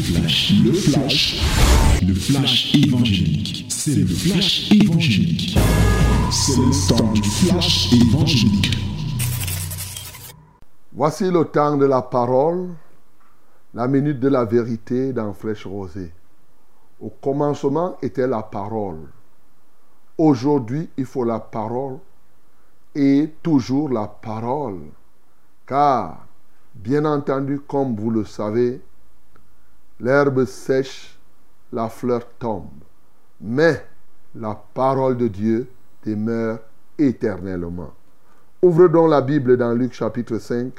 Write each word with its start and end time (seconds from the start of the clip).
flash, 0.00 0.54
le 0.64 0.72
flash, 0.72 2.00
le 2.06 2.14
flash 2.14 2.74
évangélique. 2.74 3.66
C'est 3.68 3.94
le 3.94 4.06
flash 4.06 4.70
évangélique. 4.72 5.58
C'est 6.30 6.56
le 6.56 6.88
temps 6.88 7.12
du 7.12 7.22
flash 7.22 7.92
évangélique. 7.92 8.76
Voici 10.92 11.30
le 11.30 11.44
temps 11.44 11.76
de 11.76 11.84
la 11.84 12.02
parole, 12.02 12.68
la 13.74 13.86
minute 13.88 14.20
de 14.20 14.28
la 14.28 14.44
vérité 14.44 15.12
dans 15.12 15.32
Flèche 15.34 15.66
Rosée. 15.66 16.12
Au 17.00 17.10
commencement 17.10 17.96
était 18.02 18.26
la 18.26 18.42
parole. 18.42 19.08
Aujourd'hui, 20.18 20.88
il 20.96 21.04
faut 21.04 21.24
la 21.24 21.40
parole 21.40 21.98
et 22.94 23.30
toujours 23.42 23.90
la 23.90 24.06
parole. 24.06 24.80
Car, 25.66 26.26
bien 26.74 27.04
entendu, 27.04 27.60
comme 27.60 27.94
vous 27.96 28.10
le 28.10 28.24
savez, 28.24 28.80
l'herbe 30.00 30.44
sèche, 30.44 31.18
la 31.72 31.88
fleur 31.88 32.26
tombe. 32.38 32.84
Mais 33.40 33.86
la 34.34 34.54
parole 34.74 35.16
de 35.16 35.28
Dieu 35.28 35.68
demeure 36.04 36.60
éternellement. 36.98 37.92
Ouvre 38.62 38.88
donc 38.88 39.10
la 39.10 39.20
Bible 39.20 39.56
dans 39.56 39.72
Luc 39.72 39.92
chapitre 39.92 40.38
5 40.38 40.72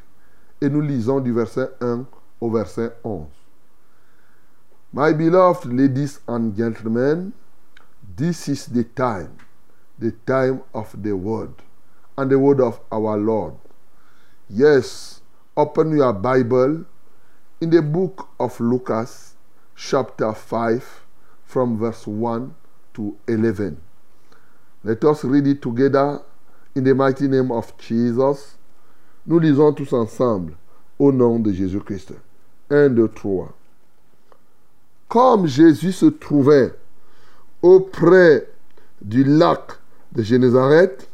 et 0.61 0.69
nous 0.69 0.81
lisons 0.81 1.19
du 1.19 1.31
verset 1.31 1.69
1 1.81 2.05
au 2.39 2.51
verset 2.51 2.95
11. 3.03 3.25
My 4.93 5.13
beloved 5.13 5.71
ladies 5.71 6.19
and 6.27 6.53
gentlemen, 6.55 7.31
this 8.17 8.47
is 8.47 8.67
the 8.67 8.83
time, 8.83 9.37
the 9.99 10.11
time 10.25 10.61
of 10.73 10.93
the 11.01 11.13
word, 11.13 11.53
and 12.17 12.29
the 12.29 12.37
word 12.37 12.59
of 12.59 12.81
our 12.91 13.17
Lord. 13.17 13.53
Yes, 14.49 15.21
open 15.55 15.95
your 15.95 16.13
Bible 16.13 16.83
in 17.61 17.69
the 17.69 17.81
book 17.81 18.27
of 18.39 18.59
Lucas, 18.59 19.35
chapter 19.75 20.33
5, 20.33 21.05
from 21.45 21.77
verse 21.77 22.07
1 22.07 22.55
to 22.95 23.15
11. 23.27 23.79
Let 24.83 25.03
us 25.05 25.23
read 25.23 25.45
it 25.45 25.61
together 25.61 26.21
in 26.73 26.83
the 26.83 26.95
mighty 26.95 27.27
name 27.27 27.51
of 27.51 27.77
Jesus. 27.77 28.57
Nous 29.27 29.39
lisons 29.39 29.75
tous 29.75 29.93
ensemble 29.93 30.55
au 30.97 31.11
nom 31.11 31.37
de 31.39 31.51
Jésus-Christ. 31.51 32.13
1, 32.71 32.89
2, 32.89 33.07
3. 33.09 33.53
Comme 35.07 35.45
Jésus 35.45 35.91
se 35.91 36.07
trouvait 36.07 36.73
auprès 37.61 38.47
du 39.03 39.23
lac 39.23 39.77
de 40.13 40.23
Génézareth, 40.23 41.07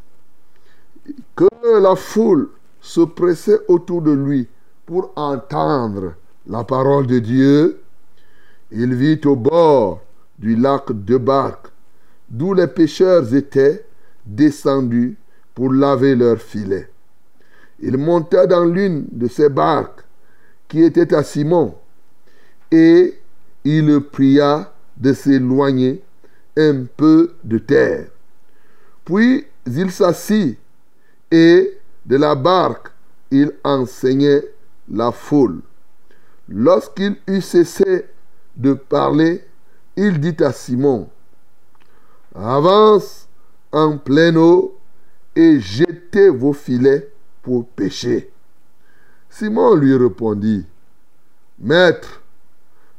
que 1.36 1.48
la 1.82 1.98
foule 1.98 2.52
se 2.80 3.02
pressait 3.02 3.60
autour 3.68 4.02
de 4.02 4.12
lui 4.12 4.48
pour 4.86 5.12
entendre 5.18 6.14
la 6.48 6.64
parole 6.64 7.08
de 7.08 7.20
Dieu, 7.20 7.82
il 8.72 8.94
vit 8.96 9.20
au 9.26 9.36
bord 9.36 10.02
du 10.40 10.56
lac 10.56 10.92
deux 10.92 11.18
barques, 11.18 11.68
d'où 12.30 12.54
les 12.54 12.68
pêcheurs 12.68 13.34
étaient 13.34 13.86
descendus 14.26 15.18
pour 15.54 15.74
laver 15.74 16.16
leurs 16.16 16.42
filets. 16.42 16.90
Il 17.80 17.98
monta 17.98 18.48
dans 18.48 18.66
l'une 18.66 19.06
de 19.12 19.28
ces 19.28 19.50
barques 19.50 20.04
qui 20.68 20.84
était 20.84 21.14
à 21.14 21.24
Simon, 21.24 21.76
et 22.72 23.16
il 23.64 23.86
le 23.86 24.02
pria 24.02 24.74
de 24.96 25.14
s'éloigner 25.14 26.02
un 26.58 26.86
peu 26.96 27.34
de 27.44 27.58
terre. 27.58 28.08
Puis 29.06 29.46
il 29.66 29.92
s'assit 29.92 30.58
et 31.32 31.78
de 32.06 32.16
la 32.16 32.36
barque 32.36 32.90
il 33.32 33.52
enseignait 33.64 34.44
la 34.90 35.12
foule. 35.12 35.62
Lorsqu'il 36.50 37.18
eut 37.28 37.42
cessé 37.42 38.06
de 38.56 38.74
parler, 38.74 39.44
il 39.96 40.20
dit 40.20 40.42
à 40.44 40.52
Simon, 40.52 41.10
Avance 42.34 43.28
en 43.72 43.98
pleine 43.98 44.38
eau 44.38 44.78
et 45.36 45.60
jetez 45.60 46.30
vos 46.30 46.54
filets 46.54 47.12
pour 47.42 47.68
pêcher. 47.68 48.32
Simon 49.30 49.76
lui 49.76 49.96
répondit, 49.96 50.66
Maître, 51.60 52.22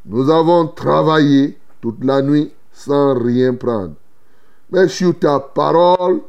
nous 0.04 0.30
avons 0.30 0.66
travaillé 0.66 1.58
toute 1.80 2.04
la 2.04 2.22
nuit 2.22 2.52
sans 2.72 3.14
rien 3.18 3.54
prendre. 3.54 3.94
Mais 4.70 4.88
sur 4.88 5.18
ta 5.18 5.40
parole, 5.40 6.20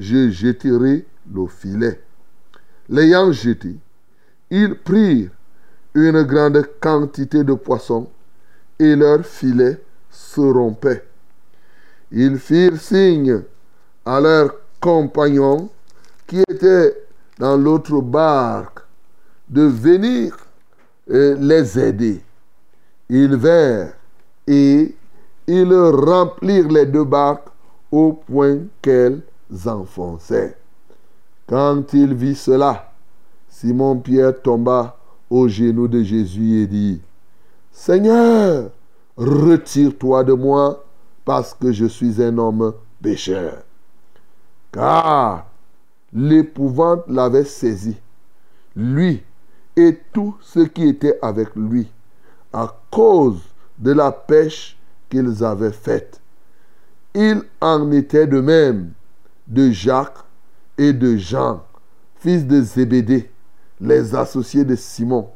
je 0.00 0.30
jetterai 0.30 1.06
le 1.32 1.46
filet. 1.46 2.00
L'ayant 2.88 3.30
jeté, 3.32 3.76
ils 4.50 4.74
prirent 4.74 5.30
une 5.94 6.22
grande 6.22 6.66
quantité 6.80 7.44
de 7.44 7.54
poissons 7.54 8.08
et 8.78 8.96
leur 8.96 9.24
filet 9.24 9.80
se 10.10 10.40
rompait. 10.40 11.04
Ils 12.10 12.38
firent 12.38 12.80
signe 12.80 13.42
à 14.04 14.20
leurs 14.20 14.54
compagnons 14.80 15.70
qui 16.26 16.42
étaient 16.48 17.06
dans 17.38 17.56
l'autre 17.56 18.00
barque 18.00 18.80
de 19.48 19.62
venir 19.62 20.36
les 21.06 21.78
aider. 21.78 22.22
Ils 23.08 23.36
vinrent 23.36 23.92
et 24.46 24.94
ils 25.46 25.74
remplirent 25.74 26.68
les 26.68 26.86
deux 26.86 27.04
barques 27.04 27.48
au 27.92 28.12
point 28.12 28.58
qu'elles 28.80 29.22
enfonçaient. 29.66 30.56
Quand 31.46 31.92
il 31.92 32.14
vit 32.14 32.34
cela, 32.34 32.92
Simon-Pierre 33.48 34.40
tomba 34.42 34.96
aux 35.30 35.48
genoux 35.48 35.88
de 35.88 36.02
Jésus 36.02 36.62
et 36.62 36.66
dit, 36.66 37.00
Seigneur, 37.70 38.70
retire-toi 39.16 40.24
de 40.24 40.32
moi 40.32 40.84
parce 41.24 41.54
que 41.54 41.72
je 41.72 41.86
suis 41.86 42.22
un 42.22 42.38
homme 42.38 42.74
pécheur. 43.02 43.62
Car 44.72 45.46
l'épouvante 46.12 47.04
l'avait 47.08 47.44
saisi, 47.44 47.96
lui 48.76 49.22
et 49.76 49.98
tous 50.12 50.36
ceux 50.40 50.66
qui 50.66 50.88
étaient 50.88 51.18
avec 51.20 51.54
lui, 51.56 51.90
à 52.52 52.76
cause 52.90 53.40
de 53.78 53.92
la 53.92 54.12
pêche 54.12 54.76
qu'ils 55.10 55.42
avaient 55.42 55.72
faite. 55.72 56.20
Il 57.14 57.42
en 57.60 57.90
était 57.92 58.26
de 58.26 58.40
même 58.40 58.92
de 59.46 59.70
Jacques 59.70 60.24
et 60.78 60.92
de 60.92 61.16
Jean, 61.16 61.64
fils 62.16 62.46
de 62.46 62.60
Zébédée, 62.60 63.30
les 63.80 64.14
associés 64.14 64.64
de 64.64 64.74
Simon. 64.76 65.30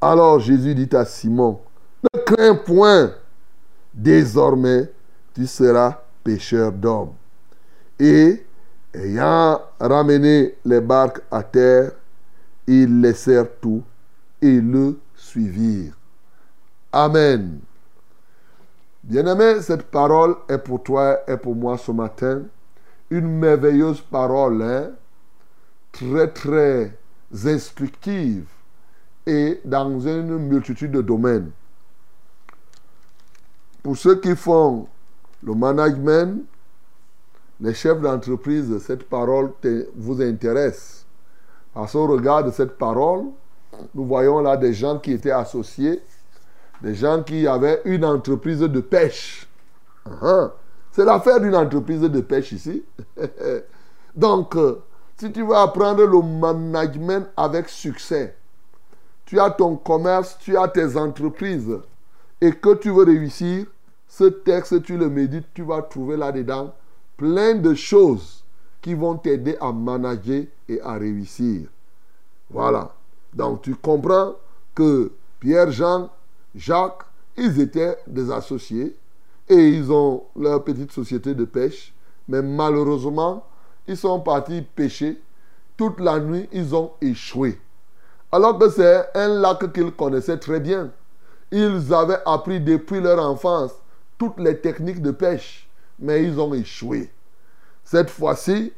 Alors 0.00 0.38
Jésus 0.38 0.74
dit 0.74 0.94
à 0.94 1.04
Simon, 1.04 1.60
ne 2.02 2.20
crains 2.20 2.54
point, 2.54 3.12
désormais 3.92 4.90
tu 5.34 5.46
seras 5.46 6.02
pêcheur 6.22 6.72
d'hommes. 6.72 7.14
Et 7.98 8.44
ayant 8.92 9.60
ramené 9.80 10.56
les 10.64 10.80
barques 10.80 11.20
à 11.30 11.42
terre, 11.42 11.92
ils 12.66 13.00
laissèrent 13.00 13.48
tout 13.60 13.82
et 14.40 14.60
le 14.60 14.98
suivirent. 15.14 15.96
Amen. 16.92 17.60
Bien-aimé, 19.02 19.60
cette 19.60 19.82
parole 19.82 20.36
est 20.48 20.58
pour 20.58 20.82
toi 20.82 21.20
et 21.28 21.36
pour 21.36 21.54
moi 21.54 21.76
ce 21.76 21.92
matin. 21.92 22.42
Une 23.10 23.28
merveilleuse 23.38 24.00
parole, 24.00 24.62
hein? 24.62 24.90
très 25.92 26.28
très 26.28 26.98
instructive 27.44 28.46
et 29.26 29.60
dans 29.64 30.00
une 30.00 30.38
multitude 30.38 30.92
de 30.92 31.02
domaines. 31.02 31.50
Pour 33.82 33.96
ceux 33.96 34.20
qui 34.20 34.34
font 34.36 34.86
le 35.42 35.54
management, 35.54 36.44
les 37.60 37.74
chefs 37.74 38.00
d'entreprise, 38.00 38.78
cette 38.78 39.08
parole 39.08 39.52
vous 39.96 40.22
intéresse. 40.22 41.04
Parce 41.72 41.92
qu'au 41.92 42.06
regard 42.06 42.44
de 42.44 42.50
cette 42.50 42.78
parole, 42.78 43.24
nous 43.94 44.06
voyons 44.06 44.40
là 44.40 44.56
des 44.56 44.72
gens 44.72 44.98
qui 44.98 45.12
étaient 45.12 45.30
associés, 45.30 46.00
des 46.82 46.94
gens 46.94 47.22
qui 47.22 47.46
avaient 47.46 47.82
une 47.84 48.04
entreprise 48.04 48.60
de 48.60 48.80
pêche. 48.80 49.48
Uh-huh. 50.06 50.50
C'est 50.92 51.04
l'affaire 51.04 51.40
d'une 51.40 51.56
entreprise 51.56 52.00
de 52.00 52.20
pêche 52.20 52.52
ici. 52.52 52.84
Donc, 54.16 54.54
euh, 54.56 54.80
si 55.16 55.30
tu 55.32 55.42
veux 55.42 55.56
apprendre 55.56 56.04
le 56.04 56.22
management 56.22 57.28
avec 57.36 57.68
succès, 57.68 58.36
tu 59.26 59.40
as 59.40 59.50
ton 59.50 59.76
commerce, 59.76 60.36
tu 60.40 60.56
as 60.56 60.68
tes 60.68 60.96
entreprises, 60.96 61.78
et 62.40 62.52
que 62.52 62.74
tu 62.74 62.90
veux 62.90 63.04
réussir, 63.04 63.66
ce 64.08 64.24
texte, 64.24 64.82
tu 64.82 64.96
le 64.96 65.08
médites, 65.08 65.46
tu 65.54 65.62
vas 65.62 65.82
trouver 65.82 66.16
là-dedans 66.16 66.74
plein 67.16 67.54
de 67.54 67.74
choses 67.74 68.44
qui 68.82 68.94
vont 68.94 69.16
t'aider 69.16 69.56
à 69.60 69.72
manager 69.72 70.44
et 70.68 70.80
à 70.80 70.94
réussir. 70.94 71.68
Voilà. 72.50 72.94
Donc 73.32 73.62
tu 73.62 73.74
comprends 73.74 74.34
que 74.74 75.12
Pierre, 75.40 75.70
Jean, 75.70 76.10
Jacques, 76.54 77.02
ils 77.36 77.60
étaient 77.60 77.96
des 78.06 78.30
associés 78.30 78.96
et 79.48 79.68
ils 79.68 79.90
ont 79.90 80.24
leur 80.36 80.62
petite 80.62 80.92
société 80.92 81.34
de 81.34 81.44
pêche. 81.44 81.92
Mais 82.28 82.42
malheureusement, 82.42 83.44
ils 83.86 83.96
sont 83.96 84.20
partis 84.20 84.62
pêcher. 84.62 85.20
Toute 85.76 86.00
la 86.00 86.20
nuit, 86.20 86.48
ils 86.52 86.74
ont 86.74 86.92
échoué. 87.00 87.60
Alors 88.30 88.58
que 88.58 88.68
c'est 88.68 89.08
un 89.14 89.28
lac 89.28 89.72
qu'ils 89.72 89.92
connaissaient 89.92 90.38
très 90.38 90.60
bien. 90.60 90.90
Ils 91.50 91.92
avaient 91.92 92.20
appris 92.26 92.60
depuis 92.60 93.00
leur 93.00 93.24
enfance 93.24 93.72
toutes 94.18 94.38
les 94.38 94.58
techniques 94.58 95.02
de 95.02 95.10
pêche, 95.10 95.68
mais 95.98 96.24
ils 96.24 96.38
ont 96.40 96.54
échoué. 96.54 97.10
Cette 97.84 98.10
fois-ci, 98.10 98.72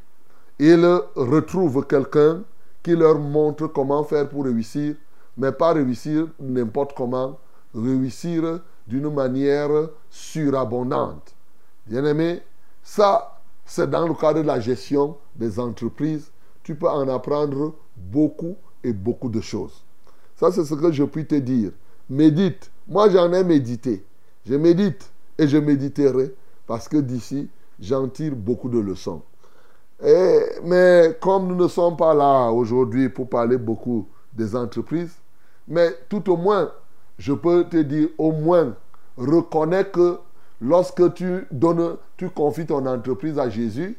ils 0.58 1.00
retrouvent 1.14 1.86
quelqu'un 1.86 2.42
qui 2.82 2.96
leur 2.96 3.18
montre 3.18 3.66
comment 3.66 4.04
faire 4.04 4.28
pour 4.28 4.44
réussir, 4.44 4.94
mais 5.36 5.52
pas 5.52 5.72
réussir 5.72 6.28
n'importe 6.40 6.94
comment, 6.96 7.38
réussir 7.74 8.60
d'une 8.86 9.12
manière 9.12 9.70
surabondante. 10.10 11.34
Bien 11.86 12.04
aimé, 12.04 12.42
ça, 12.82 13.35
c'est 13.66 13.90
dans 13.90 14.06
le 14.06 14.14
cadre 14.14 14.40
de 14.40 14.46
la 14.46 14.60
gestion 14.60 15.16
des 15.34 15.58
entreprises. 15.58 16.30
Tu 16.62 16.74
peux 16.74 16.88
en 16.88 17.08
apprendre 17.08 17.74
beaucoup 17.96 18.56
et 18.82 18.92
beaucoup 18.92 19.28
de 19.28 19.40
choses. 19.40 19.84
Ça, 20.36 20.52
c'est 20.52 20.64
ce 20.64 20.74
que 20.74 20.92
je 20.92 21.04
puis 21.04 21.26
te 21.26 21.34
dire. 21.34 21.72
Médite. 22.08 22.70
Moi, 22.86 23.10
j'en 23.10 23.32
ai 23.32 23.42
médité. 23.42 24.04
Je 24.44 24.54
médite 24.54 25.10
et 25.36 25.48
je 25.48 25.58
méditerai 25.58 26.32
parce 26.66 26.88
que 26.88 26.98
d'ici, 26.98 27.48
j'en 27.80 28.08
tire 28.08 28.34
beaucoup 28.34 28.68
de 28.68 28.78
leçons. 28.78 29.22
Mais 30.00 31.16
comme 31.20 31.48
nous 31.48 31.56
ne 31.56 31.68
sommes 31.68 31.96
pas 31.96 32.14
là 32.14 32.50
aujourd'hui 32.50 33.08
pour 33.08 33.28
parler 33.28 33.56
beaucoup 33.56 34.06
des 34.32 34.54
entreprises, 34.54 35.16
mais 35.66 35.96
tout 36.08 36.30
au 36.30 36.36
moins, 36.36 36.70
je 37.18 37.32
peux 37.32 37.64
te 37.64 37.78
dire, 37.78 38.08
au 38.18 38.30
moins, 38.30 38.76
reconnais 39.16 39.86
que 39.86 40.18
lorsque 40.60 41.14
tu 41.14 41.46
donnes, 41.50 41.96
tu 42.16 42.30
confies 42.30 42.66
ton 42.66 42.84
entreprise 42.86 43.38
à 43.38 43.48
Jésus, 43.48 43.98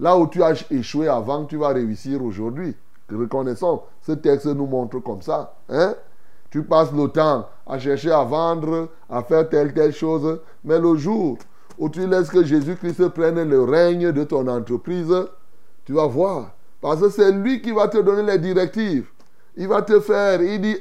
là 0.00 0.16
où 0.16 0.26
tu 0.26 0.42
as 0.42 0.54
échoué 0.70 1.08
avant, 1.08 1.44
tu 1.44 1.56
vas 1.56 1.68
réussir 1.68 2.22
aujourd'hui. 2.22 2.76
Reconnaissons, 3.10 3.82
ce 4.02 4.12
texte 4.12 4.46
nous 4.46 4.66
montre 4.66 4.98
comme 4.98 5.22
ça. 5.22 5.54
Hein? 5.68 5.94
Tu 6.50 6.62
passes 6.62 6.92
le 6.92 7.08
temps 7.08 7.46
à 7.66 7.78
chercher 7.78 8.10
à 8.10 8.24
vendre, 8.24 8.88
à 9.08 9.22
faire 9.22 9.48
telle, 9.48 9.72
telle 9.72 9.92
chose, 9.92 10.40
mais 10.64 10.78
le 10.78 10.96
jour 10.96 11.38
où 11.78 11.88
tu 11.88 12.06
laisses 12.06 12.30
que 12.30 12.44
Jésus-Christ 12.44 13.08
prenne 13.08 13.42
le 13.48 13.62
règne 13.64 14.12
de 14.12 14.24
ton 14.24 14.46
entreprise, 14.48 15.14
tu 15.84 15.92
vas 15.92 16.06
voir. 16.06 16.52
Parce 16.80 17.00
que 17.00 17.08
c'est 17.08 17.32
lui 17.32 17.60
qui 17.60 17.72
va 17.72 17.88
te 17.88 17.98
donner 17.98 18.22
les 18.22 18.38
directives. 18.38 19.08
Il 19.56 19.68
va 19.68 19.82
te 19.82 20.00
faire, 20.00 20.40
il 20.42 20.60
dit, 20.60 20.76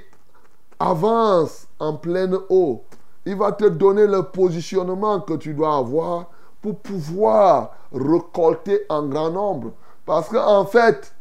avance 0.80 1.68
en 1.80 1.96
pleine 1.96 2.38
eau. 2.50 2.84
Il 3.28 3.36
va 3.36 3.52
te 3.52 3.66
donner 3.66 4.08
le 4.08 4.24
positionnement 4.24 5.20
que 5.20 5.34
tu 5.34 5.54
dois 5.54 5.76
avoir 5.76 6.28
pour 6.62 6.80
pouvoir 6.80 7.76
récolter 7.92 8.84
en 8.88 9.06
grand 9.06 9.30
nombre. 9.30 9.74
Parce 10.06 10.30
qu'en 10.30 10.60
en 10.60 10.66
fait, 10.66 11.14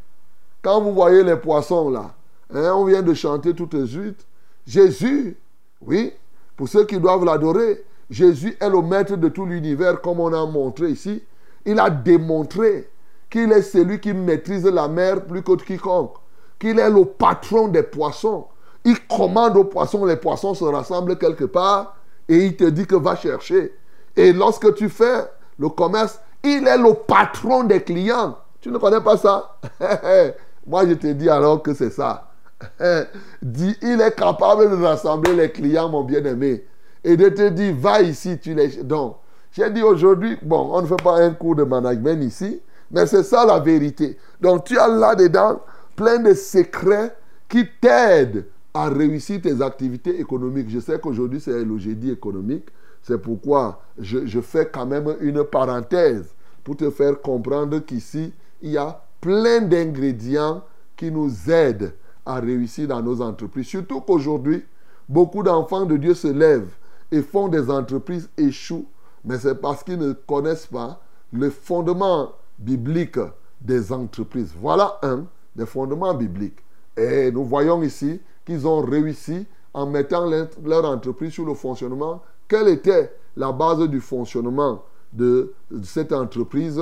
quand 0.62 0.80
vous 0.80 0.94
voyez 0.94 1.24
les 1.24 1.34
poissons 1.34 1.90
là, 1.90 2.14
hein, 2.54 2.72
on 2.76 2.84
vient 2.84 3.02
de 3.02 3.12
chanter 3.12 3.54
tout 3.54 3.66
de 3.66 3.84
suite, 3.84 4.24
Jésus, 4.64 5.36
oui, 5.84 6.12
pour 6.56 6.68
ceux 6.68 6.84
qui 6.84 7.00
doivent 7.00 7.24
l'adorer, 7.24 7.84
Jésus 8.08 8.56
est 8.60 8.70
le 8.70 8.82
maître 8.82 9.16
de 9.16 9.28
tout 9.28 9.44
l'univers, 9.44 10.00
comme 10.00 10.20
on 10.20 10.32
a 10.32 10.46
montré 10.46 10.90
ici. 10.90 11.24
Il 11.64 11.80
a 11.80 11.90
démontré 11.90 12.88
qu'il 13.28 13.50
est 13.50 13.62
celui 13.62 13.98
qui 13.98 14.12
maîtrise 14.12 14.64
la 14.64 14.86
mer 14.86 15.24
plus 15.24 15.42
que 15.42 15.56
quiconque, 15.56 16.14
qu'il 16.60 16.78
est 16.78 16.88
le 16.88 17.04
patron 17.04 17.66
des 17.66 17.82
poissons. 17.82 18.46
Il 18.86 19.06
commande 19.06 19.56
aux 19.56 19.64
poissons, 19.64 20.04
les 20.04 20.16
poissons 20.16 20.54
se 20.54 20.64
rassemblent 20.64 21.18
quelque 21.18 21.44
part 21.44 21.96
et 22.28 22.46
il 22.46 22.56
te 22.56 22.64
dit 22.64 22.86
que 22.86 22.94
va 22.94 23.16
chercher. 23.16 23.76
Et 24.16 24.32
lorsque 24.32 24.74
tu 24.74 24.88
fais 24.88 25.24
le 25.58 25.68
commerce, 25.68 26.20
il 26.44 26.66
est 26.66 26.78
le 26.78 26.94
patron 26.94 27.64
des 27.64 27.82
clients. 27.82 28.38
Tu 28.60 28.70
ne 28.70 28.78
connais 28.78 29.00
pas 29.00 29.16
ça? 29.16 29.58
Moi, 30.66 30.86
je 30.86 30.94
te 30.94 31.08
dis 31.08 31.28
alors 31.28 31.62
que 31.62 31.74
c'est 31.74 31.90
ça. 31.90 32.30
Il 32.80 34.00
est 34.00 34.16
capable 34.16 34.70
de 34.70 34.82
rassembler 34.82 35.34
les 35.34 35.52
clients, 35.52 35.88
mon 35.88 36.04
bien-aimé 36.04 36.64
et 37.04 37.16
de 37.16 37.28
te 37.28 37.48
dire, 37.50 37.74
va 37.78 38.02
ici, 38.02 38.38
tu. 38.38 38.54
Donc, 38.82 39.18
j'ai 39.52 39.70
dit 39.70 39.82
aujourd'hui, 39.82 40.38
bon, 40.42 40.70
on 40.72 40.82
ne 40.82 40.86
fait 40.86 41.02
pas 41.02 41.20
un 41.20 41.30
cours 41.30 41.54
de 41.54 41.64
management 41.64 42.22
ici, 42.22 42.60
mais 42.90 43.06
c'est 43.06 43.22
ça 43.22 43.44
la 43.44 43.60
vérité. 43.60 44.18
Donc, 44.40 44.64
tu 44.64 44.78
as 44.78 44.88
là-dedans 44.88 45.60
plein 45.94 46.18
de 46.18 46.34
secrets 46.34 47.14
qui 47.48 47.64
t'aident 47.80 48.46
à 48.76 48.90
réussir 48.90 49.40
tes 49.40 49.62
activités 49.62 50.20
économiques. 50.20 50.68
Je 50.68 50.80
sais 50.80 50.98
qu'aujourd'hui, 51.00 51.40
c'est 51.40 51.64
le 51.64 51.78
jeudi 51.78 52.10
économique. 52.10 52.66
C'est 53.02 53.16
pourquoi 53.16 53.80
je, 53.98 54.40
fais 54.40 54.68
quand 54.70 54.84
même 54.84 55.16
une 55.20 55.44
parenthèse 55.44 56.34
pour 56.62 56.76
te 56.76 56.90
faire 56.90 57.20
comprendre 57.22 57.78
qu'ici, 57.78 58.34
il 58.60 58.72
y 58.72 58.76
a 58.76 59.00
plein 59.20 59.62
d'ingrédients 59.62 60.62
qui 60.94 61.10
nous 61.10 61.30
aident 61.50 61.94
à 62.26 62.38
réussir 62.38 62.88
dans 62.88 63.00
nos 63.00 63.22
entreprises. 63.22 63.66
Surtout 63.66 64.00
qu'aujourd'hui, 64.00 64.62
beaucoup 65.08 65.42
d'enfants 65.42 65.86
de 65.86 65.96
Dieu 65.96 66.12
se 66.12 66.28
lèvent 66.28 66.74
et 67.10 67.22
font 67.22 67.48
des 67.48 67.70
entreprises 67.70 68.28
échouent, 68.36 68.86
mais 69.24 69.38
c'est 69.38 69.54
parce 69.54 69.84
qu'ils 69.84 69.98
ne 69.98 70.12
connaissent 70.12 70.66
pas 70.66 71.00
le 71.32 71.48
fondement 71.48 72.32
biblique 72.58 73.18
des 73.60 73.90
entreprises. 73.90 74.52
Voilà 74.60 74.98
un 75.02 75.24
des 75.54 75.64
fondements 75.64 76.12
bibliques. 76.12 76.58
Et 76.96 77.30
nous 77.30 77.44
voyons 77.44 77.82
ici 77.82 78.20
qu'ils 78.46 78.66
ont 78.66 78.80
réussi 78.80 79.46
en 79.74 79.86
mettant 79.86 80.24
leur 80.64 80.84
entreprise 80.86 81.32
sur 81.32 81.44
le 81.44 81.54
fonctionnement. 81.54 82.22
Quelle 82.48 82.68
était 82.68 83.12
la 83.36 83.52
base 83.52 83.80
du 83.88 84.00
fonctionnement 84.00 84.82
de 85.12 85.52
cette 85.82 86.12
entreprise? 86.12 86.80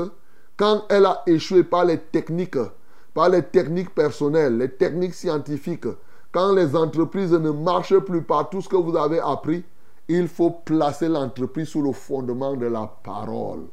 Quand 0.56 0.84
elle 0.88 1.06
a 1.06 1.22
échoué 1.26 1.64
par 1.64 1.84
les 1.86 1.98
techniques, 1.98 2.58
par 3.12 3.30
les 3.30 3.42
techniques 3.42 3.92
personnelles, 3.94 4.58
les 4.58 4.70
techniques 4.70 5.14
scientifiques, 5.14 5.88
quand 6.30 6.52
les 6.52 6.76
entreprises 6.76 7.32
ne 7.32 7.50
marchent 7.50 7.98
plus 7.98 8.22
par 8.22 8.50
tout 8.50 8.60
ce 8.60 8.68
que 8.68 8.76
vous 8.76 8.96
avez 8.96 9.18
appris, 9.18 9.64
il 10.08 10.28
faut 10.28 10.50
placer 10.50 11.08
l'entreprise 11.08 11.68
sous 11.68 11.82
le 11.82 11.92
fondement 11.92 12.54
de 12.54 12.66
la 12.66 12.86
parole. 13.02 13.64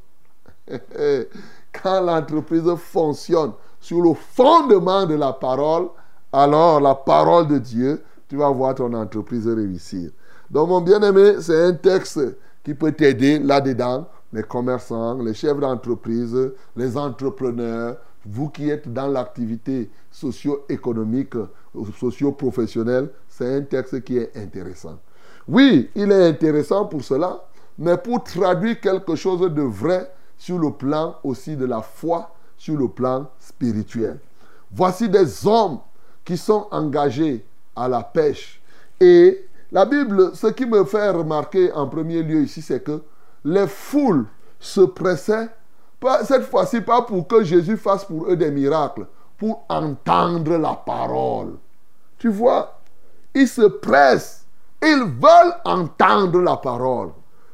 Quand 1.84 2.02
l'entreprise 2.02 2.74
fonctionne 2.76 3.54
sur 3.80 4.02
le 4.02 4.14
fondement 4.14 5.06
de 5.06 5.16
la 5.16 5.34
parole, 5.34 5.90
alors 6.32 6.80
la 6.80 6.96
parole 6.96 7.48
de 7.48 7.58
Dieu, 7.58 8.02
tu 8.28 8.38
vas 8.38 8.50
voir 8.50 8.76
ton 8.76 8.94
entreprise 8.94 9.48
réussir. 9.48 10.12
Donc 10.50 10.70
mon 10.70 10.82
bien-aimé, 10.82 11.36
c'est 11.40 11.66
un 11.66 11.74
texte 11.74 12.20
qui 12.64 12.74
peut 12.74 12.92
t'aider 12.92 13.40
là-dedans, 13.40 14.08
les 14.32 14.44
commerçants, 14.44 15.22
les 15.22 15.34
chefs 15.34 15.60
d'entreprise, 15.60 16.38
les 16.76 16.98
entrepreneurs, 16.98 17.98
vous 18.26 18.50
qui 18.50 18.70
êtes 18.70 18.92
dans 18.92 19.08
l'activité 19.08 19.90
socio-économique, 20.12 21.34
socio-professionnelle, 21.98 23.10
c'est 23.28 23.56
un 23.56 23.62
texte 23.62 24.04
qui 24.04 24.18
est 24.18 24.36
intéressant. 24.38 25.00
Oui, 25.48 25.90
il 25.96 26.12
est 26.12 26.30
intéressant 26.30 26.86
pour 26.86 27.04
cela, 27.04 27.44
mais 27.78 27.98
pour 27.98 28.24
traduire 28.24 28.80
quelque 28.80 29.16
chose 29.16 29.42
de 29.42 29.62
vrai 29.62 30.12
sur 30.38 30.60
le 30.60 30.72
plan 30.72 31.16
aussi 31.24 31.56
de 31.56 31.66
la 31.66 31.82
foi, 31.82 32.32
sur 32.58 32.78
le 32.78 32.88
plan 32.88 33.28
spirituel. 33.40 34.20
Voici 34.72 35.10
des 35.10 35.48
hommes 35.48 35.80
qui 36.24 36.38
sont 36.38 36.68
engagés 36.72 37.46
à 37.76 37.88
la 37.88 38.04
pêche. 38.04 38.62
Et 39.00 39.48
la 39.72 39.86
Bible, 39.86 40.32
ce 40.36 40.48
qui 40.48 40.66
me 40.66 40.84
fait 40.84 41.10
remarquer 41.10 41.72
en 41.74 41.88
premier 41.88 42.24
lieu 42.24 42.42
ici, 42.42 42.62
c'est 42.62 42.84
que 42.84 43.02
les 43.44 43.68
foules 43.68 44.26
se 44.60 44.82
pressaient, 44.82 45.50
cette 46.24 46.44
fois-ci 46.44 46.82
pas 46.82 47.02
pour 47.04 47.28
que 47.28 47.44
Jésus 47.44 47.78
fasse 47.78 48.06
pour 48.06 48.28
eux 48.28 48.36
des 48.36 48.52
miracles, 48.52 49.08
pour 49.38 49.64
entendre 49.70 50.58
la 50.58 50.74
parole. 50.74 51.58
Tu 52.18 52.30
vois, 52.30 52.80
ils 53.34 53.48
se 53.48 53.62
pressent 53.62 54.42
ils 54.82 55.04
veulent 55.04 55.56
entendre 55.64 56.42
la 56.42 56.58
parole. 56.58 57.12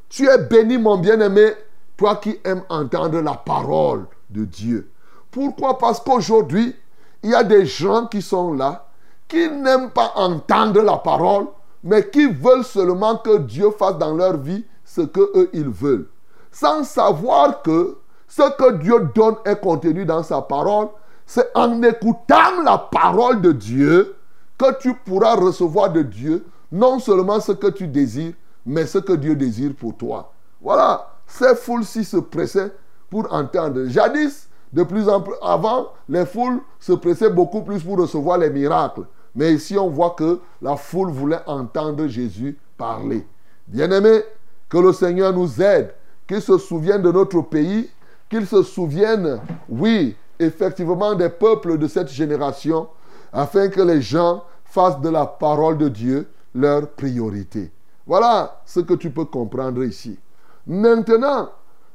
Tu 0.10 0.28
es 0.28 0.38
béni, 0.38 0.78
mon 0.78 0.98
bien-aimé, 0.98 1.52
toi 1.98 2.16
qui 2.16 2.40
aimes 2.44 2.64
entendre 2.70 3.20
la 3.22 3.34
parole 3.34 4.06
de 4.30 4.46
Dieu. 4.46 4.90
Pourquoi? 5.30 5.78
Parce 5.78 6.00
qu'aujourd'hui, 6.00 6.76
il 7.24 7.32
y 7.32 7.36
a 7.36 7.44
des 7.44 7.66
gens 7.66 8.08
qui 8.08 8.22
sont 8.22 8.54
là, 8.54 8.88
qui 9.28 9.50
n'aiment 9.50 9.92
pas 9.92 10.14
entendre 10.16 10.82
la 10.82 10.98
parole, 10.98 11.48
mais 11.84 12.10
qui 12.10 12.28
veulent 12.28 12.64
seulement 12.64 13.18
que 13.18 13.38
Dieu 13.38 13.72
fasse 13.72 13.98
dans 13.98 14.16
leur 14.16 14.38
vie 14.38 14.66
ce 14.84 15.02
que 15.02 15.32
eux 15.36 15.50
ils 15.54 15.70
veulent. 15.70 16.08
Sans 16.52 16.84
savoir 16.84 17.62
que 17.62 17.98
ce 18.28 18.42
que 18.58 18.74
Dieu 18.78 19.10
donne 19.16 19.36
est 19.46 19.60
contenu 19.60 20.06
dans 20.06 20.24
sa 20.24 20.42
parole. 20.42 20.90
C'est 21.26 21.50
en 21.56 21.82
écoutant 21.84 22.62
la 22.64 22.78
parole 22.78 23.42
de 23.42 23.52
Dieu 23.52 24.16
que 24.58 24.78
tu 24.80 24.94
pourras 24.94 25.36
recevoir 25.36 25.92
de 25.92 26.02
Dieu 26.02 26.46
non 26.72 27.00
seulement 27.00 27.40
ce 27.40 27.54
que 27.54 27.68
tu 27.68 27.88
désires, 27.88 28.34
mais 28.66 28.86
ce 28.86 28.98
que 28.98 29.14
Dieu 29.14 29.36
désire 29.36 29.74
pour 29.78 29.96
toi. 29.96 30.34
Voilà, 30.62 31.08
ces 31.26 31.56
foules-ci 31.56 32.04
se 32.04 32.18
pressaient 32.18 32.74
pour 33.10 33.32
entendre. 33.34 33.86
Jadis, 33.88 34.50
de 34.74 34.84
plus 34.84 35.08
en 35.08 35.22
plus, 35.22 35.36
avant, 35.42 35.88
les 36.10 36.26
foules 36.26 36.60
se 36.80 36.94
pressaient 36.94 37.30
beaucoup 37.30 37.62
plus 37.62 37.82
pour 37.84 37.98
recevoir 37.98 38.38
les 38.38 38.50
miracles. 38.50 39.04
Mais 39.36 39.54
ici, 39.54 39.78
on 39.78 39.90
voit 39.90 40.12
que 40.12 40.40
la 40.62 40.76
foule 40.76 41.12
voulait 41.12 41.40
entendre 41.46 42.08
Jésus 42.08 42.58
parler. 42.78 43.26
Bien-aimés, 43.68 44.24
que 44.70 44.78
le 44.78 44.94
Seigneur 44.94 45.34
nous 45.34 45.62
aide, 45.62 45.94
qu'il 46.28 46.42
se 46.42 46.58
souvienne 46.58 47.02
de 47.02 47.12
notre 47.12 47.42
pays, 47.42 47.90
qu'il 48.30 48.46
se 48.46 48.64
souvienne, 48.64 49.40
oui, 49.70 50.16
effectivement, 50.40 51.16
des 51.16 51.30
peuples 51.30 51.78
de 51.78 51.88
cette 51.88 52.10
génération, 52.10 52.88
afin 53.32 53.70
que 53.70 53.82
les 53.82 54.02
gens 54.02 54.44
fassent 54.66 55.00
de 55.00 55.10
la 55.10 55.26
parole 55.26 55.78
de 55.78 55.88
Dieu 55.88 56.28
leur 56.54 56.90
priorité. 56.90 57.72
Voilà 58.06 58.62
ce 58.66 58.80
que 58.80 58.94
tu 58.96 59.10
peux 59.10 59.26
comprendre 59.26 59.84
ici. 59.84 60.18
Maintenant, 60.66 61.50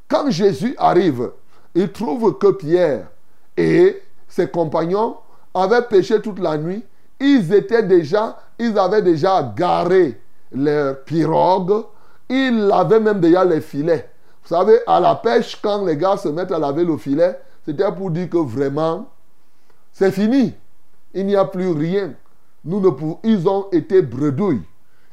quand 0.09 0.31
Jésus 0.31 0.75
arrive, 0.79 1.31
il 1.75 1.91
trouve 1.93 2.39
que 2.39 2.53
Pierre 2.53 3.09
et 3.57 4.03
ses 4.29 4.49
compagnons 4.49 5.17
avaient 5.55 5.83
pêché 5.83 6.21
toute 6.21 6.39
la 6.39 6.57
nuit. 6.57 6.85
Ils 7.21 7.53
étaient 7.53 7.83
déjà, 7.83 8.39
ils 8.59 8.79
avaient 8.79 9.03
déjà 9.03 9.53
garé 9.57 10.21
leur 10.53 11.03
pirogue. 11.05 11.85
Ils 12.29 12.71
avaient 12.73 13.01
même 13.01 13.21
déjà 13.21 13.45
les 13.45 13.61
filets. 13.61 14.11
Vous 14.43 14.49
savez, 14.49 14.81
à 14.87 14.99
la 15.01 15.15
pêche, 15.15 15.59
quand 15.63 15.85
les 15.85 15.97
gars 15.97 16.17
se 16.17 16.29
mettent 16.29 16.53
à 16.53 16.59
laver 16.59 16.85
le 16.85 16.97
filet, 16.97 17.39
c'était 17.65 17.91
pour 17.93 18.11
dire 18.11 18.29
que 18.29 18.39
vraiment, 18.39 19.07
c'est 19.93 20.11
fini. 20.11 20.55
Il 21.15 21.27
n'y 21.27 21.37
a 21.37 21.45
plus 21.45 21.71
rien. 21.71 22.15
Nous 22.65 22.81
ne 22.81 22.91
pouvons, 22.91 23.19
ils 23.23 23.49
ont 23.49 23.67
été 23.71 24.03
bredouilles. 24.03 24.63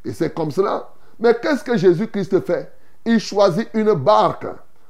Et 0.06 0.14
c'est 0.14 0.34
comme 0.34 0.52
cela. 0.52 0.90
Mais 1.20 1.36
qu'est-ce 1.42 1.64
que 1.64 1.78
Jésus-Christ 1.78 2.40
fait? 2.46 2.72
Il 3.06 3.20
choisit 3.20 3.70
une 3.74 3.94
barque, 3.94 4.48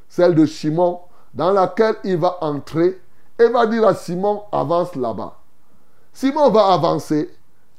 celle 0.08 0.36
de 0.36 0.46
Simon, 0.46 1.00
dans 1.34 1.52
laquelle 1.52 1.96
il 2.04 2.18
va 2.18 2.38
entrer 2.42 3.00
et 3.38 3.48
va 3.48 3.66
dire 3.68 3.88
à 3.88 3.96
Simon, 3.96 4.44
avance 4.52 4.96
là-bas. 4.96 5.38
Simon 6.14 6.50
va 6.50 6.74
avancer 6.74 7.30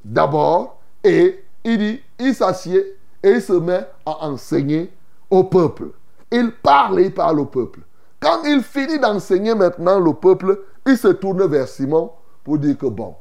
d'abord 0.05 0.81
et 1.05 1.45
il 1.65 1.79
dit, 1.79 2.01
il 2.19 2.35
s'assied 2.35 2.97
et 3.23 3.31
il 3.31 3.43
se 3.43 3.53
met 3.53 3.87
à 4.07 4.27
enseigner 4.27 4.93
au 5.29 5.45
peuple. 5.45 5.91
Il 6.31 6.53
parle 6.53 7.01
et 7.01 7.05
il 7.05 7.15
parle 7.15 7.41
au 7.41 7.45
peuple. 7.45 7.81
Quand 8.21 8.43
il 8.45 8.63
finit 8.63 8.99
d'enseigner 8.99 9.55
maintenant 9.55 9.99
le 9.99 10.13
peuple, 10.13 10.61
il 10.87 10.97
se 10.97 11.09
tourne 11.09 11.45
vers 11.47 11.69
Simon 11.69 12.13
pour 12.45 12.59
dire 12.59 12.79
que 12.79 12.87
bon, 12.87 13.15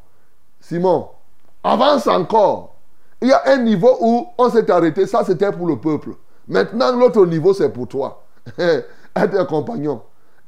Simon, 0.60 1.10
avance 1.64 2.08
encore. 2.08 2.76
Il 3.22 3.30
y 3.30 3.34
a 3.34 3.42
un 3.48 3.58
niveau 3.58 3.98
où 4.00 4.28
on 4.38 4.50
s'est 4.50 4.70
arrêté, 4.72 5.06
ça 5.06 5.24
c'était 5.26 5.52
pour 5.52 5.68
le 5.68 5.78
peuple. 5.78 6.12
Maintenant, 6.48 6.96
l'autre 6.98 7.26
niveau, 7.26 7.54
c'est 7.54 7.70
pour 7.70 7.88
toi. 7.88 8.24
Être 8.58 9.46
compagnon. 9.48 10.02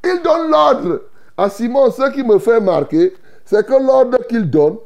Il 0.03 0.21
donne 0.23 0.49
l'ordre 0.49 1.01
à 1.37 1.49
Simon. 1.49 1.91
Ce 1.91 2.11
qui 2.11 2.23
me 2.23 2.39
fait 2.39 2.59
marquer, 2.59 3.13
c'est 3.45 3.65
que 3.65 3.73
l'ordre 3.73 4.17
qu'il 4.27 4.49
donne, 4.49 4.77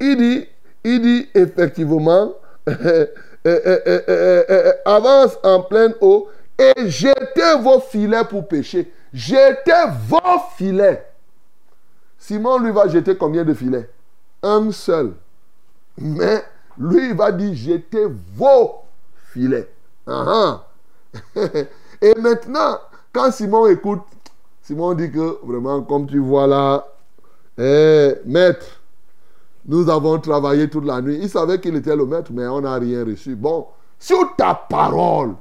il 0.00 0.16
dit, 0.16 0.48
il 0.84 1.02
dit 1.02 1.28
effectivement, 1.34 2.32
avance 4.84 5.38
en 5.42 5.62
pleine 5.62 5.94
eau 6.00 6.28
et 6.58 6.88
jetez 6.88 7.60
vos 7.60 7.80
filets 7.80 8.24
pour 8.24 8.46
pêcher. 8.48 8.92
Jetez 9.12 9.90
vos 10.08 10.40
filets. 10.56 11.06
Simon 12.18 12.58
lui 12.58 12.72
va 12.72 12.88
jeter 12.88 13.16
combien 13.16 13.44
de 13.44 13.54
filets? 13.54 13.88
Un 14.42 14.72
seul. 14.72 15.12
Mais 15.98 16.42
lui, 16.78 17.10
il 17.10 17.14
va 17.14 17.30
dire 17.30 17.54
jetez 17.54 18.06
vos 18.34 18.82
filets. 19.32 19.68
Uh-huh. 20.06 20.58
Et 22.02 22.14
maintenant, 22.18 22.78
quand 23.12 23.30
Simon 23.30 23.66
écoute, 23.66 24.02
Simon 24.64 24.94
dit 24.94 25.10
que 25.10 25.38
vraiment, 25.44 25.82
comme 25.82 26.06
tu 26.06 26.18
vois 26.18 26.46
là, 26.46 26.86
eh, 27.58 28.14
maître, 28.24 28.80
nous 29.66 29.90
avons 29.90 30.18
travaillé 30.18 30.70
toute 30.70 30.86
la 30.86 31.02
nuit. 31.02 31.18
Il 31.20 31.28
savait 31.28 31.60
qu'il 31.60 31.76
était 31.76 31.94
le 31.94 32.06
maître, 32.06 32.30
mais 32.32 32.46
on 32.46 32.62
n'a 32.62 32.74
rien 32.76 33.04
reçu. 33.04 33.36
Bon, 33.36 33.66
sur 33.98 34.34
ta 34.36 34.54
parole, 34.54 35.34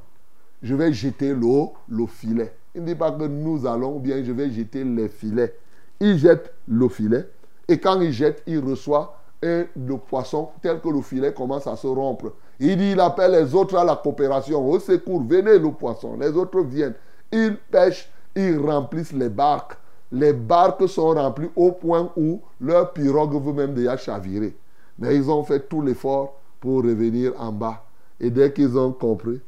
je 0.62 0.76
vais 0.76 0.92
jeter 0.92 1.34
l'eau, 1.34 1.72
le 1.88 2.06
filet. 2.06 2.54
Il 2.76 2.82
ne 2.82 2.88
dit 2.88 2.96
pas 2.96 3.12
que 3.12 3.24
nous 3.24 3.66
allons, 3.66 3.98
bien 3.98 4.22
je 4.26 4.34
vais 4.34 4.52
jeter 4.52 4.84
les 4.84 5.08
filets. 5.08 5.56
Il 6.02 6.18
jette 6.18 6.54
le 6.68 6.90
filet, 6.90 7.26
et 7.70 7.80
quand 7.80 8.02
il 8.02 8.12
jette, 8.12 8.44
il 8.46 8.60
reçoit 8.60 9.18
un, 9.42 9.64
le 9.76 9.98
poisson 9.98 10.50
tel 10.62 10.82
que 10.82 10.90
le 10.90 11.02
filet 11.02 11.34
commence 11.34 11.66
à 11.66 11.78
se 11.78 11.88
rompre. 11.88 12.34
Il 12.60 12.78
dit, 12.78 12.92
il 12.92 13.00
appelle 13.00 13.32
les 13.32 13.56
autres 13.56 13.78
à 13.78 13.86
la 13.86 13.96
coopération. 13.96 14.70
Au 14.70 14.80
secours, 14.80 15.24
venez 15.24 15.60
le 15.60 15.72
poisson. 15.72 16.18
Les 16.20 16.32
autres 16.32 16.60
viennent. 16.62 16.96
Ils 17.32 17.56
pêchent, 17.72 18.10
ils 18.36 18.58
remplissent 18.58 19.14
les 19.14 19.30
barques. 19.30 19.78
Les 20.12 20.34
barques 20.34 20.88
sont 20.88 21.10
remplies 21.10 21.50
au 21.56 21.72
point 21.72 22.12
où 22.16 22.42
leur 22.62 22.94
pirogue 22.94 23.44
veut 23.44 23.54
même 23.54 23.74
déjà 23.74 23.98
chavirer. 23.98 24.56
Mais 25.00 25.16
ils 25.16 25.30
ont 25.30 25.44
fait 25.44 25.68
tout 25.68 25.82
l'effort 25.82 26.40
pour 26.60 26.84
revenir 26.84 27.34
en 27.40 27.52
bas. 27.52 27.84
Et 28.20 28.30
dès 28.30 28.54
qu'ils 28.54 28.78
ont 28.78 28.92
compris, 28.92 29.42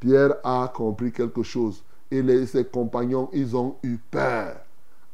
Pierre 0.00 0.34
a 0.44 0.70
compris 0.74 1.12
quelque 1.12 1.42
chose. 1.42 1.82
Et 2.10 2.46
ses 2.46 2.64
compagnons, 2.64 3.28
ils 3.32 3.56
ont 3.56 3.76
eu 3.82 3.98
peur. 4.10 4.56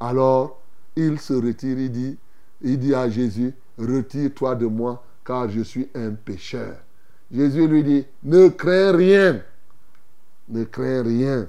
Alors, 0.01 0.61
il 0.97 1.19
se 1.19 1.35
retire, 1.35 1.79
il 1.79 1.91
dit, 1.91 2.17
il 2.63 2.79
dit 2.79 2.95
à 2.95 3.09
Jésus, 3.09 3.53
retire-toi 3.79 4.55
de 4.55 4.67
moi, 4.67 5.03
car 5.25 5.49
je 5.49 5.61
suis 5.61 5.89
un 5.95 6.13
pécheur. 6.13 6.77
Jésus 7.33 7.67
lui 7.67 7.83
dit, 7.83 8.07
ne 8.23 8.49
crains 8.49 8.93
rien. 8.93 9.43
Ne 10.49 10.65
crains 10.65 11.03
rien. 11.03 11.49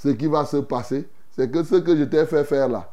Ce 0.00 0.08
qui 0.08 0.28
va 0.28 0.46
se 0.46 0.56
passer, 0.56 1.06
c'est 1.30 1.50
que 1.50 1.62
ce 1.62 1.74
que 1.74 1.94
je 1.94 2.04
t'ai 2.04 2.24
fait 2.24 2.44
faire 2.44 2.70
là, 2.70 2.90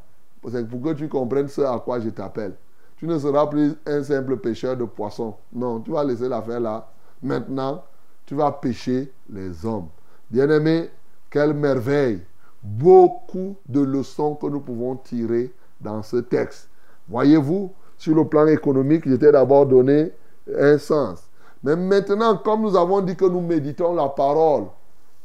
c'est 0.51 0.67
pour 0.67 0.81
que 0.81 0.91
tu 0.91 1.07
comprennes 1.07 1.47
ce 1.47 1.61
à 1.61 1.79
quoi 1.79 2.01
je 2.01 2.09
t'appelle. 2.09 2.55
Tu 2.97 3.07
ne 3.07 3.17
seras 3.17 3.47
plus 3.47 3.75
un 3.85 4.03
simple 4.03 4.35
pêcheur 4.35 4.75
de 4.75 4.83
poissons. 4.83 5.35
Non, 5.53 5.79
tu 5.79 5.91
vas 5.91 6.03
laisser 6.03 6.27
l'affaire 6.27 6.59
là. 6.59 6.85
Maintenant, 7.23 7.81
tu 8.25 8.35
vas 8.35 8.51
pêcher 8.51 9.09
les 9.29 9.65
hommes. 9.65 9.87
Bien-aimé, 10.29 10.89
quelle 11.29 11.53
merveille. 11.53 12.23
Beaucoup 12.61 13.55
de 13.69 13.79
leçons 13.79 14.35
que 14.35 14.47
nous 14.47 14.59
pouvons 14.59 14.97
tirer 14.97 15.53
dans 15.79 16.03
ce 16.03 16.17
texte. 16.17 16.67
Voyez-vous, 17.07 17.71
sur 17.97 18.15
le 18.15 18.27
plan 18.27 18.47
économique, 18.47 19.07
j'étais 19.07 19.31
d'abord 19.31 19.65
donné 19.65 20.11
un 20.59 20.77
sens. 20.77 21.23
Mais 21.63 21.77
maintenant, 21.77 22.35
comme 22.35 22.63
nous 22.63 22.75
avons 22.75 22.99
dit 22.99 23.15
que 23.15 23.23
nous 23.23 23.39
méditons 23.39 23.95
la 23.95 24.09
parole 24.09 24.65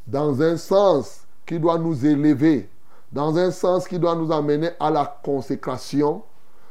dans 0.06 0.40
un 0.40 0.56
sens 0.56 1.26
qui 1.52 1.60
doit 1.60 1.76
nous 1.76 2.06
élever, 2.06 2.66
dans 3.12 3.36
un 3.36 3.50
sens 3.50 3.86
qui 3.86 3.98
doit 3.98 4.14
nous 4.14 4.32
amener 4.32 4.70
à 4.80 4.90
la 4.90 5.20
consécration, 5.22 6.22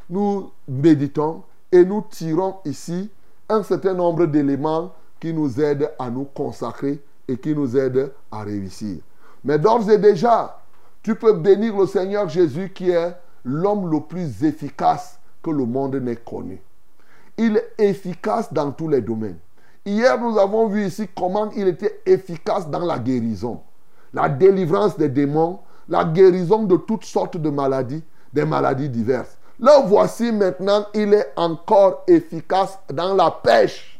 nous 0.09 0.49
méditons 0.67 1.43
et 1.71 1.85
nous 1.85 2.03
tirons 2.09 2.55
ici 2.65 3.11
un 3.47 3.61
certain 3.61 3.93
nombre 3.93 4.25
d'éléments 4.25 4.91
qui 5.19 5.35
nous 5.35 5.61
aident 5.61 5.91
à 5.99 6.09
nous 6.09 6.23
consacrer 6.23 6.99
et 7.27 7.37
qui 7.37 7.53
nous 7.53 7.77
aident 7.77 8.11
à 8.31 8.41
réussir. 8.41 9.01
Mais 9.43 9.59
d'ores 9.59 9.87
et 9.87 9.99
déjà, 9.99 10.59
tu 11.03 11.13
peux 11.13 11.33
bénir 11.33 11.77
le 11.77 11.85
Seigneur 11.85 12.27
Jésus 12.27 12.71
qui 12.73 12.89
est 12.89 13.15
l'homme 13.45 13.87
le 13.87 13.99
plus 13.99 14.43
efficace 14.43 15.19
que 15.43 15.51
le 15.51 15.67
monde 15.67 15.97
n'ait 15.97 16.15
connu. 16.15 16.59
Il 17.37 17.55
est 17.55 17.73
efficace 17.77 18.51
dans 18.51 18.71
tous 18.71 18.87
les 18.87 19.01
domaines. 19.01 19.37
Hier, 19.85 20.19
nous 20.19 20.39
avons 20.39 20.65
vu 20.65 20.87
ici 20.87 21.07
comment 21.15 21.51
il 21.51 21.67
était 21.67 22.01
efficace 22.07 22.67
dans 22.67 22.83
la 22.83 22.97
guérison, 22.97 23.61
la 24.13 24.29
délivrance 24.29 24.97
des 24.97 25.09
démons, 25.09 25.59
la 25.87 26.05
guérison 26.05 26.63
de 26.63 26.75
toutes 26.77 27.05
sortes 27.05 27.37
de 27.37 27.49
maladies, 27.49 28.03
des 28.33 28.45
maladies 28.45 28.89
diverses. 28.89 29.37
Là, 29.59 29.83
voici 29.85 30.31
maintenant, 30.31 30.85
il 30.93 31.13
est 31.13 31.33
encore 31.35 32.03
efficace 32.07 32.79
dans 32.91 33.13
la 33.13 33.29
pêche, 33.29 33.99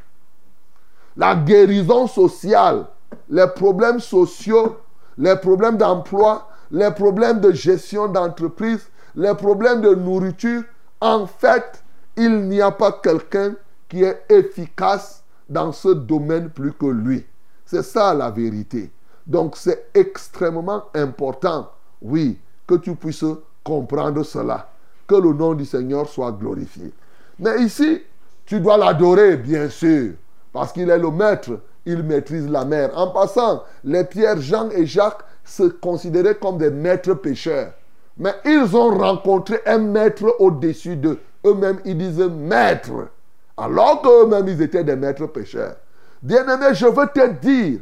la 1.16 1.36
guérison 1.36 2.08
sociale, 2.08 2.86
les 3.30 3.48
problèmes 3.48 4.00
sociaux, 4.00 4.78
les 5.18 5.36
problèmes 5.36 5.78
d'emploi, 5.78 6.48
les 6.72 6.92
problèmes 6.92 7.42
de 7.42 7.52
gestion 7.52 8.08
d'entreprise, 8.08 8.90
les 9.16 9.36
problèmes 9.36 9.82
de 9.82 9.94
nourriture. 9.94 10.64
En 11.00 11.28
fait, 11.28 11.84
il 12.16 12.48
n'y 12.48 12.62
a 12.62 12.72
pas 12.72 12.94
quelqu'un 12.94 13.54
qui 13.90 14.04
est 14.04 14.24
efficace 14.30 15.24
dans 15.50 15.72
ce 15.72 15.90
domaine 15.90 16.50
plus 16.50 16.72
que 16.72 16.86
lui. 16.86 17.26
C'est 17.66 17.84
ça 17.84 18.14
la 18.14 18.32
vérité. 18.32 18.92
Donc 19.32 19.56
c'est 19.56 19.86
extrêmement 19.94 20.84
important, 20.94 21.72
oui, 22.02 22.38
que 22.68 22.76
tu 22.76 22.96
puisses 22.96 23.24
comprendre 23.64 24.24
cela. 24.24 24.68
Que 25.08 25.16
le 25.16 25.32
nom 25.32 25.54
du 25.54 25.64
Seigneur 25.64 26.10
soit 26.10 26.34
glorifié. 26.34 26.92
Mais 27.40 27.62
ici, 27.62 28.02
tu 28.46 28.60
dois 28.60 28.76
l'adorer, 28.76 29.38
bien 29.38 29.70
sûr, 29.70 30.16
parce 30.52 30.74
qu'il 30.74 30.90
est 30.90 30.98
le 30.98 31.12
maître, 31.12 31.62
il 31.86 32.04
maîtrise 32.04 32.50
la 32.50 32.66
mer. 32.66 32.92
En 32.94 33.08
passant, 33.08 33.64
les 33.86 34.04
Pierre, 34.04 34.42
Jean 34.42 34.70
et 34.70 34.86
Jacques 34.86 35.24
se 35.46 35.64
considéraient 35.64 36.36
comme 36.36 36.58
des 36.58 36.70
maîtres 36.70 37.14
pécheurs. 37.14 37.72
Mais 38.18 38.36
ils 38.44 38.76
ont 38.76 38.98
rencontré 38.98 39.62
un 39.66 39.78
maître 39.78 40.36
au-dessus 40.40 40.98
d'eux. 40.98 41.20
Eux-mêmes, 41.46 41.80
ils 41.86 41.98
disent 41.98 42.20
maître. 42.20 43.08
Alors 43.56 44.02
qu'eux-mêmes, 44.02 44.50
ils 44.50 44.62
étaient 44.62 44.84
des 44.84 44.98
maîtres 44.98 45.28
pécheurs. 45.28 45.78
Bien-aimé, 46.22 46.74
je 46.74 46.86
veux 46.86 47.08
te 47.08 47.28
dire, 47.40 47.80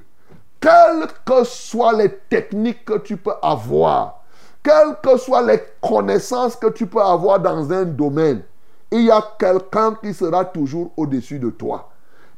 quelles 0.60 1.08
que 1.26 1.44
soient 1.44 1.94
les 1.94 2.10
techniques 2.30 2.86
que 2.86 2.98
tu 2.98 3.18
peux 3.18 3.34
avoir, 3.42 4.24
quelles 4.64 4.98
que 5.02 5.18
soient 5.18 5.46
les 5.46 5.62
connaissances 5.82 6.56
que 6.56 6.68
tu 6.68 6.86
peux 6.86 7.02
avoir 7.02 7.40
dans 7.40 7.72
un 7.72 7.86
domaine, 7.86 8.42
il 8.92 9.06
y 9.06 9.12
a 9.12 9.24
quelqu'un 9.38 9.96
qui 10.02 10.14
sera 10.14 10.46
toujours 10.46 10.92
au-dessus 10.98 11.40
de 11.40 11.50
toi. 11.50 11.90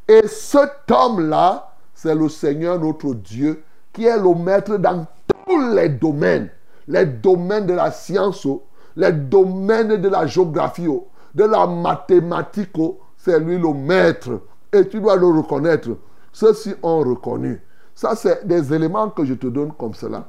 Et 0.07 0.27
cet 0.27 0.91
homme-là, 0.91 1.71
c'est 1.93 2.15
le 2.15 2.29
Seigneur 2.29 2.79
notre 2.79 3.13
Dieu, 3.13 3.63
qui 3.93 4.05
est 4.05 4.17
le 4.17 4.33
maître 4.33 4.77
dans 4.77 5.05
tous 5.45 5.73
les 5.73 5.89
domaines. 5.89 6.49
Les 6.87 7.05
domaines 7.05 7.67
de 7.67 7.73
la 7.73 7.91
science, 7.91 8.47
les 8.95 9.11
domaines 9.11 9.97
de 9.97 10.09
la 10.09 10.25
géographie, 10.27 10.87
de 11.33 11.43
la 11.43 11.65
mathématique, 11.67 12.75
c'est 13.17 13.39
lui 13.39 13.57
le 13.57 13.73
maître. 13.73 14.41
Et 14.73 14.87
tu 14.87 14.99
dois 14.99 15.15
le 15.15 15.27
reconnaître. 15.27 15.89
Ceux-ci 16.33 16.73
ont 16.81 16.99
reconnu. 16.99 17.61
Ça, 18.01 18.15
c'est 18.15 18.47
des 18.47 18.73
éléments 18.73 19.11
que 19.11 19.23
je 19.23 19.35
te 19.35 19.45
donne 19.45 19.73
comme 19.73 19.93
cela. 19.93 20.23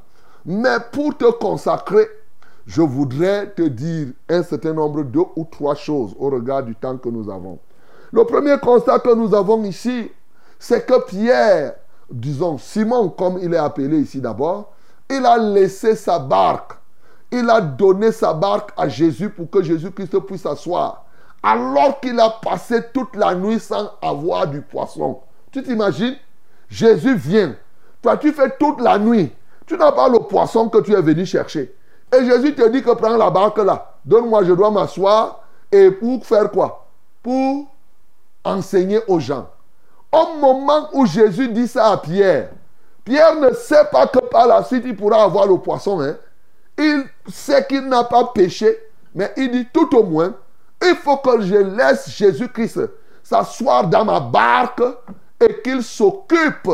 Mais 0.45 0.77
pour 0.93 1.17
te 1.17 1.31
consacrer, 1.33 2.07
je 2.67 2.83
voudrais 2.83 3.47
te 3.47 3.63
dire 3.63 4.09
un 4.29 4.43
certain 4.43 4.75
nombre, 4.75 5.05
deux 5.05 5.25
ou 5.37 5.47
trois 5.51 5.75
choses 5.75 6.15
au 6.19 6.29
regard 6.29 6.65
du 6.65 6.75
temps 6.75 6.99
que 6.99 7.09
nous 7.09 7.31
avons. 7.31 7.59
Le 8.13 8.27
premier 8.27 8.59
constat 8.59 8.99
que 8.99 9.15
nous 9.15 9.35
avons 9.35 9.65
ici, 9.65 10.11
c'est 10.59 10.85
que 10.85 11.03
Pierre, 11.07 11.77
disons 12.11 12.59
Simon 12.59 13.09
comme 13.09 13.39
il 13.41 13.55
est 13.55 13.57
appelé 13.57 14.01
ici 14.01 14.21
d'abord, 14.21 14.75
il 15.09 15.25
a 15.25 15.39
laissé 15.39 15.97
sa 15.97 16.19
barque. 16.19 16.73
Il 17.31 17.49
a 17.49 17.63
donné 17.63 18.13
sa 18.13 18.35
barque 18.35 18.73
à 18.77 18.87
Jésus 18.87 19.31
pour 19.31 19.49
que 19.49 19.63
Jésus-Christ 19.63 20.21
puisse 20.27 20.43
s'asseoir. 20.43 21.07
Alors 21.43 22.01
qu'il 22.01 22.21
a 22.21 22.29
passé 22.29 22.83
toute 22.93 23.17
la 23.17 23.35
nuit 23.35 23.61
sans 23.61 23.93
avoir 24.03 24.47
du 24.47 24.61
poisson. 24.61 25.21
Tu 25.51 25.63
t'imagines? 25.63 26.17
Jésus 26.69 27.15
vient. 27.17 27.55
Toi, 28.03 28.17
tu 28.17 28.33
fais 28.33 28.51
toute 28.59 28.81
la 28.81 28.99
nuit. 28.99 29.33
Tu 29.67 29.77
n'as 29.77 29.93
pas 29.93 30.09
le 30.09 30.19
poisson 30.19 30.69
que 30.69 30.79
tu 30.79 30.93
es 30.93 31.01
venu 31.01 31.25
chercher. 31.25 31.75
Et 32.13 32.25
Jésus 32.27 32.55
te 32.55 32.69
dit 32.69 32.83
que 32.83 32.91
prends 32.91 33.17
la 33.17 33.31
barque 33.31 33.59
là. 33.59 33.95
Donne-moi, 34.05 34.45
je 34.45 34.53
dois 34.53 34.71
m'asseoir. 34.71 35.41
Et 35.71 35.91
pour 35.91 36.27
faire 36.27 36.51
quoi? 36.51 36.87
Pour 37.23 37.67
enseigner 38.45 39.01
aux 39.07 39.21
gens. 39.21 39.49
Au 40.11 40.37
moment 40.39 40.89
où 40.93 41.07
Jésus 41.07 41.49
dit 41.49 41.69
ça 41.69 41.93
à 41.93 41.97
Pierre, 41.97 42.51
Pierre 43.05 43.37
ne 43.37 43.53
sait 43.53 43.85
pas 43.91 44.07
que 44.07 44.19
par 44.19 44.47
la 44.47 44.63
suite 44.63 44.85
il 44.85 44.97
pourra 44.97 45.23
avoir 45.23 45.47
le 45.47 45.57
poisson. 45.57 46.01
Hein. 46.01 46.17
Il 46.77 47.05
sait 47.29 47.65
qu'il 47.67 47.89
n'a 47.89 48.05
pas 48.05 48.25
péché, 48.35 48.79
mais 49.15 49.33
il 49.37 49.51
dit 49.51 49.67
tout 49.73 49.97
au 49.97 50.03
moins, 50.03 50.35
il 50.83 50.97
faut 50.97 51.17
que 51.17 51.41
je 51.41 51.55
laisse 51.55 52.11
Jésus-Christ 52.11 52.81
s'asseoir 53.23 53.87
dans 53.87 54.05
ma 54.05 54.21
barque 54.21 54.83
et 55.41 55.63
qu'il 55.63 55.83
s'occupe 55.83 56.69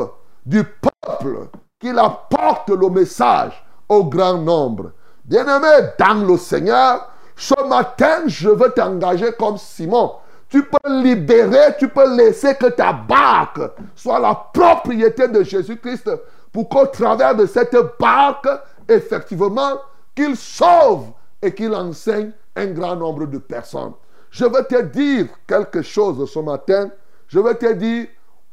du 0.48 0.64
peuple, 0.64 1.48
qu'il 1.78 1.98
apporte 1.98 2.70
le 2.70 2.88
message 2.88 3.62
au 3.88 4.04
grand 4.04 4.38
nombre. 4.38 4.92
Bien-aimé 5.24 5.90
dans 5.98 6.26
le 6.26 6.38
Seigneur, 6.38 7.10
ce 7.36 7.68
matin, 7.68 8.22
je 8.26 8.48
veux 8.48 8.70
t'engager 8.70 9.32
comme 9.38 9.58
Simon. 9.58 10.12
Tu 10.48 10.64
peux 10.64 11.02
libérer, 11.02 11.76
tu 11.78 11.88
peux 11.88 12.16
laisser 12.16 12.54
que 12.54 12.66
ta 12.66 12.94
barque 12.94 13.60
soit 13.94 14.18
la 14.18 14.34
propriété 14.34 15.28
de 15.28 15.42
Jésus-Christ 15.42 16.10
pour 16.50 16.70
qu'au 16.70 16.86
travers 16.86 17.34
de 17.34 17.44
cette 17.44 17.76
barque, 18.00 18.48
effectivement, 18.88 19.74
qu'il 20.16 20.34
sauve 20.34 21.08
et 21.42 21.52
qu'il 21.52 21.74
enseigne 21.74 22.32
un 22.56 22.66
grand 22.68 22.96
nombre 22.96 23.26
de 23.26 23.36
personnes. 23.36 23.92
Je 24.30 24.46
veux 24.46 24.64
te 24.64 24.80
dire 24.82 25.26
quelque 25.46 25.82
chose 25.82 26.30
ce 26.30 26.38
matin. 26.38 26.88
Je 27.28 27.38
veux 27.38 27.54
te 27.54 27.70
dire, 27.74 28.06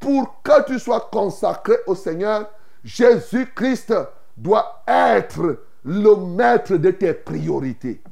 pour 0.06 0.44
que 0.44 0.66
tu 0.68 0.78
sois 0.78 1.10
consacré 1.12 1.74
au 1.88 1.96
Seigneur, 1.96 2.48
Jésus-Christ 2.84 3.92
doit 4.38 4.84
être 4.88 5.64
le 5.84 6.16
maître 6.16 6.76
de 6.76 6.92
tes 6.92 7.16
priorités. 7.16 8.04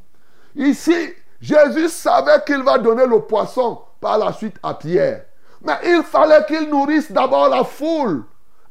Ici, 0.55 1.13
Jésus 1.39 1.89
savait 1.89 2.41
qu'il 2.47 2.63
va 2.63 2.79
donner 2.79 3.05
le 3.05 3.19
poisson 3.19 3.79
par 4.01 4.17
la 4.17 4.33
suite 4.33 4.55
à 4.63 4.73
Pierre. 4.73 5.25
Mais 5.61 5.77
il 5.85 6.01
fallait 6.01 6.43
qu'il 6.47 6.67
nourrisse 6.67 7.11
d'abord 7.11 7.49
la 7.49 7.63
foule 7.63 8.23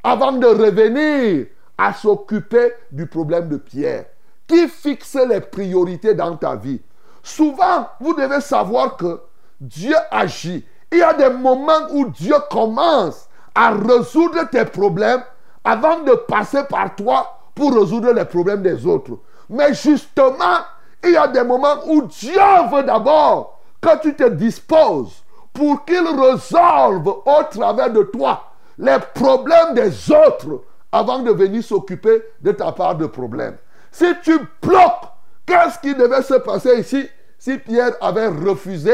avant 0.03 0.33
de 0.33 0.45
revenir 0.45 1.45
à 1.77 1.93
s'occuper 1.93 2.73
du 2.91 3.07
problème 3.07 3.47
de 3.47 3.55
Pierre. 3.55 4.03
Qui 4.45 4.67
fixe 4.67 5.15
les 5.15 5.39
priorités 5.39 6.13
dans 6.13 6.35
ta 6.35 6.57
vie? 6.57 6.81
Souvent, 7.23 7.87
vous 8.01 8.15
devez 8.15 8.41
savoir 8.41 8.97
que 8.97 9.21
Dieu 9.61 9.95
agit. 10.11 10.65
Il 10.93 10.99
y 10.99 11.01
a 11.01 11.13
des 11.13 11.29
moments 11.31 11.87
où 11.89 12.05
Dieu 12.05 12.35
commence 12.51 13.27
à 13.55 13.71
résoudre 13.71 14.47
tes 14.51 14.63
problèmes 14.63 15.23
avant 15.63 16.01
de 16.01 16.11
passer 16.11 16.63
par 16.69 16.95
toi 16.95 17.39
pour 17.55 17.73
résoudre 17.73 18.11
les 18.13 18.25
problèmes 18.25 18.61
des 18.61 18.85
autres. 18.85 19.17
Mais 19.49 19.73
justement, 19.73 20.59
il 21.03 21.11
y 21.11 21.17
a 21.17 21.27
des 21.27 21.43
moments 21.43 21.77
où 21.87 22.03
Dieu 22.03 22.39
veut 22.71 22.83
d'abord 22.83 23.59
que 23.81 23.99
tu 24.01 24.13
te 24.13 24.29
disposes 24.29 25.23
pour 25.51 25.83
qu'il 25.83 26.07
résolve 26.07 27.07
au 27.07 27.43
travers 27.49 27.91
de 27.91 28.03
toi 28.03 28.51
les 28.77 28.97
problèmes 29.15 29.73
des 29.73 30.11
autres 30.11 30.61
avant 30.91 31.19
de 31.19 31.31
venir 31.31 31.63
s'occuper 31.63 32.23
de 32.41 32.51
ta 32.51 32.71
part 32.71 32.95
de 32.95 33.07
problème. 33.07 33.57
Si 33.91 34.05
tu 34.23 34.37
bloques, 34.61 35.09
qu'est-ce 35.47 35.79
qui 35.79 35.95
devait 35.95 36.21
se 36.21 36.35
passer 36.35 36.79
ici 36.79 37.09
si 37.39 37.57
Pierre 37.57 37.93
avait 37.99 38.27
refusé 38.27 38.93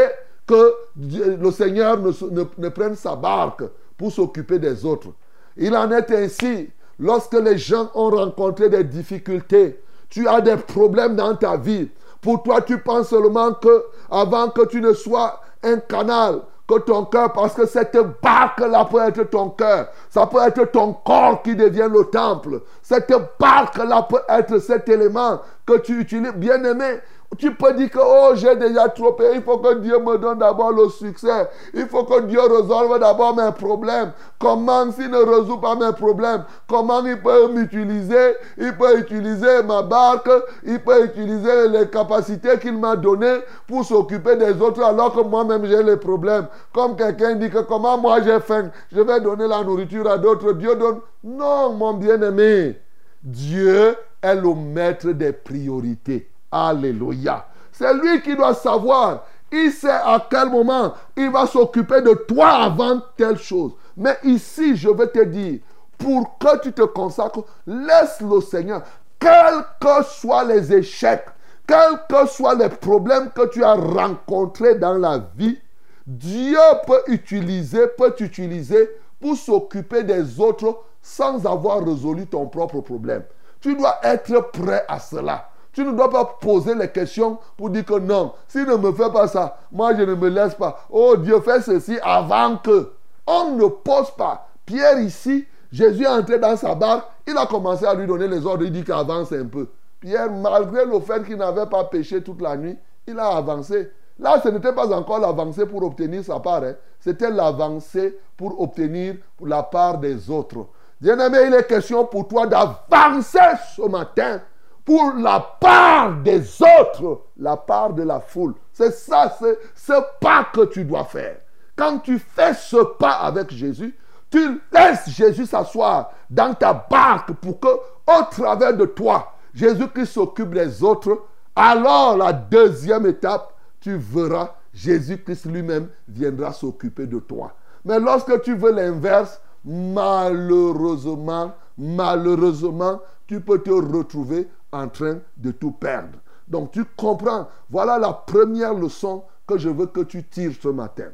que 0.49 0.73
le 0.97 1.51
Seigneur 1.51 1.99
ne, 1.99 2.11
ne 2.57 2.69
prenne 2.69 2.95
sa 2.95 3.15
barque 3.15 3.61
pour 3.95 4.11
s'occuper 4.11 4.57
des 4.57 4.83
autres 4.83 5.09
Il 5.55 5.77
en 5.77 5.91
est 5.91 6.09
ainsi 6.09 6.71
lorsque 6.97 7.35
les 7.35 7.59
gens 7.59 7.91
ont 7.93 8.09
rencontré 8.09 8.67
des 8.67 8.83
difficultés. 8.83 9.79
Tu 10.09 10.27
as 10.27 10.41
des 10.41 10.57
problèmes 10.57 11.15
dans 11.15 11.35
ta 11.35 11.55
vie. 11.55 11.87
Pour 12.19 12.41
toi, 12.41 12.61
tu 12.61 12.79
penses 12.79 13.09
seulement 13.09 13.53
que 13.53 13.83
avant 14.09 14.49
que 14.49 14.65
tu 14.65 14.81
ne 14.81 14.93
sois 14.93 15.39
un 15.61 15.77
canal, 15.77 16.41
que 16.67 16.79
ton 16.79 17.05
cœur, 17.05 17.31
parce 17.31 17.53
que 17.53 17.67
cette 17.67 17.97
barque-là 18.21 18.85
peut 18.85 19.01
être 19.07 19.29
ton 19.29 19.49
cœur. 19.49 19.89
Ça 20.09 20.25
peut 20.25 20.39
être 20.41 20.71
ton 20.71 20.93
corps 20.93 21.43
qui 21.43 21.55
devient 21.55 21.89
le 21.91 22.05
temple. 22.05 22.61
Cette 22.81 23.13
barque-là 23.39 24.07
peut 24.09 24.21
être 24.29 24.57
cet 24.57 24.89
élément 24.89 25.41
que 25.65 25.77
tu 25.77 25.99
utilises. 25.99 26.33
Bien 26.33 26.63
aimé, 26.63 26.99
tu 27.37 27.53
peux 27.53 27.73
dire 27.73 27.91
que 27.91 27.99
oh, 28.01 28.31
j'ai 28.33 28.55
déjà 28.55 28.89
trop 28.89 29.13
payé. 29.13 29.35
Il 29.35 29.43
faut 29.43 29.59
que 29.59 29.75
Dieu 29.75 29.99
me 29.99 30.17
donne 30.17 30.39
d'abord 30.39 30.71
le 30.71 30.89
succès. 30.89 31.47
Il 31.73 31.85
faut 31.87 32.03
que 32.03 32.21
Dieu 32.21 32.41
résolve 32.41 32.99
d'abord 32.99 33.35
mes 33.35 33.51
problèmes. 33.51 34.11
Comment 34.39 34.91
s'il 34.91 35.11
ne 35.11 35.17
résout 35.17 35.57
pas 35.57 35.75
mes 35.75 35.93
problèmes 35.93 36.43
Comment 36.67 37.05
il 37.05 37.21
peut 37.21 37.47
m'utiliser? 37.49 38.35
Il 38.57 38.75
peut 38.75 38.99
utiliser 38.99 39.61
ma 39.63 39.83
barque. 39.83 40.29
Il 40.65 40.79
peut 40.79 41.05
utiliser 41.05 41.67
les 41.69 41.87
capacités 41.87 42.57
qu'il 42.59 42.77
m'a 42.77 42.95
données 42.95 43.39
pour 43.67 43.85
s'occuper 43.85 44.35
des 44.35 44.59
autres 44.59 44.81
alors 44.83 45.13
que 45.13 45.21
moi-même 45.21 45.65
j'ai 45.65 45.83
les 45.83 45.97
problèmes. 45.97 46.47
Comme 46.73 46.95
quelqu'un 46.95 47.35
dit 47.35 47.51
que 47.51 47.59
comment 47.59 47.97
moi 47.97 48.21
j'ai 48.23 48.39
faim, 48.39 48.71
je 48.91 49.01
vais 49.01 49.21
donner 49.21 49.47
la 49.47 49.63
nourriture 49.63 50.09
à 50.09 50.17
d'autres. 50.17 50.53
Dieu 50.53 50.75
donne. 50.75 50.99
Non, 51.23 51.73
mon 51.73 51.93
bien-aimé. 51.93 52.77
Dieu 53.23 53.95
est 54.21 54.35
le 54.35 54.55
maître 54.55 55.11
des 55.11 55.31
priorités. 55.31 56.27
Alléluia. 56.51 57.45
C'est 57.71 57.93
lui 57.93 58.21
qui 58.21 58.35
doit 58.35 58.53
savoir. 58.53 59.25
Il 59.51 59.71
sait 59.71 59.89
à 59.89 60.25
quel 60.29 60.49
moment 60.49 60.93
il 61.17 61.29
va 61.31 61.47
s'occuper 61.47 62.01
de 62.01 62.13
toi 62.13 62.49
avant 62.49 63.01
telle 63.17 63.37
chose. 63.37 63.71
Mais 63.97 64.17
ici, 64.23 64.75
je 64.75 64.89
vais 64.89 65.07
te 65.07 65.23
dire, 65.23 65.59
pour 65.97 66.37
que 66.37 66.59
tu 66.61 66.71
te 66.71 66.83
consacres, 66.83 67.43
laisse 67.65 68.21
le 68.21 68.41
Seigneur, 68.41 68.83
quels 69.19 69.63
que 69.81 70.03
soient 70.03 70.43
les 70.43 70.73
échecs, 70.73 71.25
quels 71.67 71.99
que 72.07 72.27
soient 72.27 72.55
les 72.55 72.69
problèmes 72.69 73.31
que 73.31 73.47
tu 73.47 73.63
as 73.63 73.73
rencontrés 73.73 74.75
dans 74.75 74.97
la 74.97 75.19
vie, 75.35 75.59
Dieu 76.05 76.57
peut 76.87 77.03
utiliser, 77.07 77.87
peut 77.97 78.11
t'utiliser 78.11 78.89
pour 79.19 79.35
s'occuper 79.35 80.03
des 80.03 80.39
autres 80.39 80.79
sans 81.01 81.45
avoir 81.45 81.83
résolu 81.85 82.25
ton 82.25 82.47
propre 82.47 82.81
problème. 82.81 83.23
Tu 83.59 83.75
dois 83.75 83.99
être 84.03 84.51
prêt 84.51 84.85
à 84.87 84.99
cela. 84.99 85.49
Tu 85.79 85.85
ne 85.85 85.93
dois 85.93 86.09
pas 86.09 86.25
poser 86.25 86.75
les 86.75 86.89
questions 86.89 87.37
pour 87.55 87.69
dire 87.69 87.85
que 87.85 87.97
non, 87.97 88.33
s'il 88.49 88.65
ne 88.65 88.75
me 88.75 88.91
fait 88.91 89.09
pas 89.13 89.29
ça, 89.29 89.59
moi 89.71 89.95
je 89.95 90.01
ne 90.01 90.13
me 90.13 90.27
laisse 90.27 90.53
pas. 90.53 90.85
Oh 90.89 91.15
Dieu, 91.15 91.39
fais 91.39 91.61
ceci 91.61 91.97
avant 92.03 92.57
que. 92.57 92.91
On 93.25 93.51
ne 93.51 93.65
pose 93.65 94.11
pas. 94.11 94.49
Pierre 94.65 94.99
ici, 94.99 95.47
Jésus 95.71 96.03
est 96.03 96.07
entré 96.07 96.37
dans 96.37 96.57
sa 96.57 96.75
barque, 96.75 97.05
il 97.25 97.37
a 97.37 97.45
commencé 97.45 97.85
à 97.85 97.93
lui 97.93 98.05
donner 98.07 98.27
les 98.27 98.45
ordres, 98.45 98.65
il 98.65 98.73
dit 98.73 98.83
qu'il 98.83 98.91
avance 98.91 99.31
un 99.31 99.45
peu. 99.45 99.69
Pierre, 100.01 100.29
malgré 100.29 100.83
le 100.83 100.99
fait 100.99 101.23
qu'il 101.23 101.37
n'avait 101.37 101.67
pas 101.67 101.85
péché 101.85 102.21
toute 102.21 102.41
la 102.41 102.57
nuit, 102.57 102.77
il 103.07 103.17
a 103.17 103.37
avancé. 103.37 103.89
Là, 104.19 104.41
ce 104.43 104.49
n'était 104.49 104.73
pas 104.73 104.93
encore 104.93 105.19
l'avancée 105.19 105.65
pour 105.65 105.81
obtenir 105.83 106.25
sa 106.25 106.41
part, 106.41 106.61
hein. 106.61 106.73
c'était 106.99 107.31
l'avancée 107.31 108.19
pour 108.35 108.59
obtenir 108.59 109.15
la 109.41 109.63
part 109.63 109.97
des 109.97 110.29
autres. 110.29 110.67
Bien-aimé, 110.99 111.37
il 111.47 111.53
est 111.53 111.65
question 111.65 112.03
pour 112.03 112.27
toi 112.27 112.47
d'avancer 112.47 113.39
ce 113.77 113.87
matin 113.87 114.41
pour 114.89 115.13
la 115.19 115.39
part 115.39 116.15
des 116.23 116.41
autres, 116.63 117.21
la 117.37 117.55
part 117.55 117.93
de 117.93 118.01
la 118.01 118.19
foule. 118.19 118.55
C'est 118.73 118.89
ça, 118.89 119.31
c'est 119.39 119.59
ce 119.75 119.93
pas 120.19 120.47
que 120.51 120.65
tu 120.65 120.83
dois 120.83 121.03
faire. 121.03 121.37
Quand 121.75 121.99
tu 121.99 122.17
fais 122.17 122.55
ce 122.55 122.77
pas 122.97 123.11
avec 123.11 123.51
Jésus, 123.51 123.95
tu 124.31 124.59
laisses 124.71 125.07
Jésus 125.11 125.45
s'asseoir 125.45 126.09
dans 126.27 126.55
ta 126.55 126.73
barque 126.73 127.33
pour 127.33 127.59
que, 127.59 127.67
au 127.67 128.23
travers 128.31 128.75
de 128.75 128.85
toi, 128.85 129.31
Jésus-Christ 129.53 130.07
s'occupe 130.11 130.55
des 130.55 130.83
autres. 130.83 131.21
Alors, 131.55 132.17
la 132.17 132.33
deuxième 132.33 133.05
étape, 133.05 133.53
tu 133.79 133.95
verras, 133.95 134.55
Jésus-Christ 134.73 135.45
lui-même 135.45 135.89
viendra 136.07 136.51
s'occuper 136.51 137.05
de 137.05 137.19
toi. 137.19 137.53
Mais 137.85 137.99
lorsque 137.99 138.41
tu 138.41 138.55
veux 138.55 138.71
l'inverse, 138.71 139.39
malheureusement, 139.63 141.51
malheureusement, 141.77 142.99
tu 143.27 143.39
peux 143.39 143.59
te 143.59 143.69
retrouver 143.69 144.47
en 144.71 144.87
train 144.87 145.19
de 145.37 145.51
tout 145.51 145.71
perdre. 145.71 146.19
Donc 146.47 146.71
tu 146.71 146.83
comprends, 146.97 147.47
voilà 147.69 147.97
la 147.99 148.13
première 148.13 148.73
leçon 148.73 149.23
que 149.47 149.57
je 149.57 149.69
veux 149.69 149.87
que 149.87 150.01
tu 150.01 150.23
tires 150.23 150.53
ce 150.61 150.67
matin. 150.67 151.09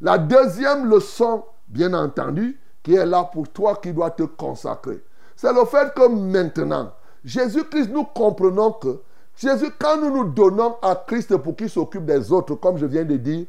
La 0.00 0.18
deuxième 0.18 0.88
leçon, 0.88 1.44
bien 1.68 1.92
entendu, 1.94 2.58
qui 2.82 2.94
est 2.94 3.06
là 3.06 3.24
pour 3.24 3.48
toi 3.48 3.76
qui 3.76 3.92
doit 3.92 4.10
te 4.10 4.22
consacrer. 4.22 5.02
C'est 5.36 5.52
le 5.52 5.64
fait 5.64 5.92
que 5.94 6.08
maintenant, 6.08 6.92
Jésus-Christ, 7.24 7.90
nous 7.90 8.04
comprenons 8.04 8.72
que 8.72 9.00
Jésus, 9.36 9.70
quand 9.78 9.96
nous 9.98 10.10
nous 10.10 10.24
donnons 10.24 10.76
à 10.82 10.94
Christ 10.94 11.36
pour 11.38 11.56
qu'il 11.56 11.70
s'occupe 11.70 12.04
des 12.04 12.30
autres, 12.30 12.56
comme 12.56 12.76
je 12.76 12.86
viens 12.86 13.04
de 13.04 13.16
dire, 13.16 13.46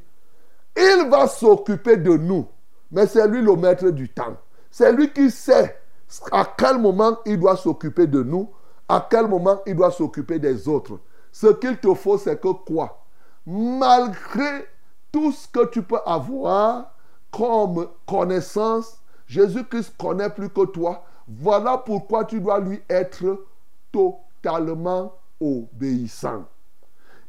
il 0.77 1.09
va 1.09 1.27
s'occuper 1.27 1.97
de 1.97 2.15
nous. 2.15 2.47
Mais 2.91 3.07
c'est 3.07 3.27
lui 3.27 3.41
le 3.41 3.55
maître 3.55 3.89
du 3.89 4.07
temps. 4.09 4.37
C'est 4.69 4.91
lui 4.93 5.11
qui 5.11 5.29
sait 5.29 5.77
à 6.31 6.45
quel 6.57 6.77
moment 6.77 7.17
il 7.25 7.39
doit 7.39 7.57
s'occuper 7.57 8.07
de 8.07 8.23
nous, 8.23 8.49
à 8.91 9.07
quel 9.09 9.25
moment 9.25 9.61
il 9.65 9.73
doit 9.73 9.89
s'occuper 9.89 10.37
des 10.37 10.67
autres? 10.67 10.99
Ce 11.31 11.47
qu'il 11.47 11.77
te 11.77 11.93
faut, 11.93 12.17
c'est 12.17 12.41
que 12.41 12.49
quoi? 12.49 13.05
Malgré 13.45 14.67
tout 15.13 15.31
ce 15.31 15.47
que 15.47 15.65
tu 15.67 15.81
peux 15.81 15.99
avoir 16.05 16.93
comme 17.31 17.87
connaissance, 18.05 18.99
Jésus-Christ 19.27 19.93
connaît 19.97 20.29
plus 20.29 20.49
que 20.49 20.65
toi. 20.65 21.05
Voilà 21.25 21.77
pourquoi 21.77 22.25
tu 22.25 22.41
dois 22.41 22.59
lui 22.59 22.81
être 22.89 23.45
totalement 23.93 25.13
obéissant. 25.39 26.43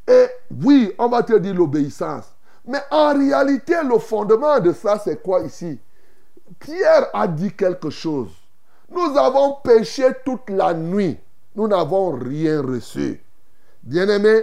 Et 0.09 0.27
oui, 0.64 0.92
on 0.98 1.09
va 1.09 1.22
te 1.22 1.38
dire 1.38 1.55
l'obéissance. 1.55 2.25
Mais 2.66 2.81
en 2.90 3.14
réalité, 3.16 3.75
le 3.85 4.01
fondement 4.01 4.59
de 4.59 4.72
ça, 4.72 4.98
c'est 4.98 5.22
quoi 5.22 5.42
ici? 5.42 5.79
Pierre 6.59 7.07
a 7.14 7.29
dit 7.29 7.53
quelque 7.53 7.90
chose. 7.90 8.33
Nous 8.90 9.16
avons 9.16 9.59
péché 9.62 10.09
toute 10.25 10.51
la 10.51 10.75
nuit. 10.75 11.20
Nous 11.54 11.68
n'avons 11.68 12.12
rien 12.12 12.62
reçu. 12.62 13.22
Bien-aimé, 13.82 14.42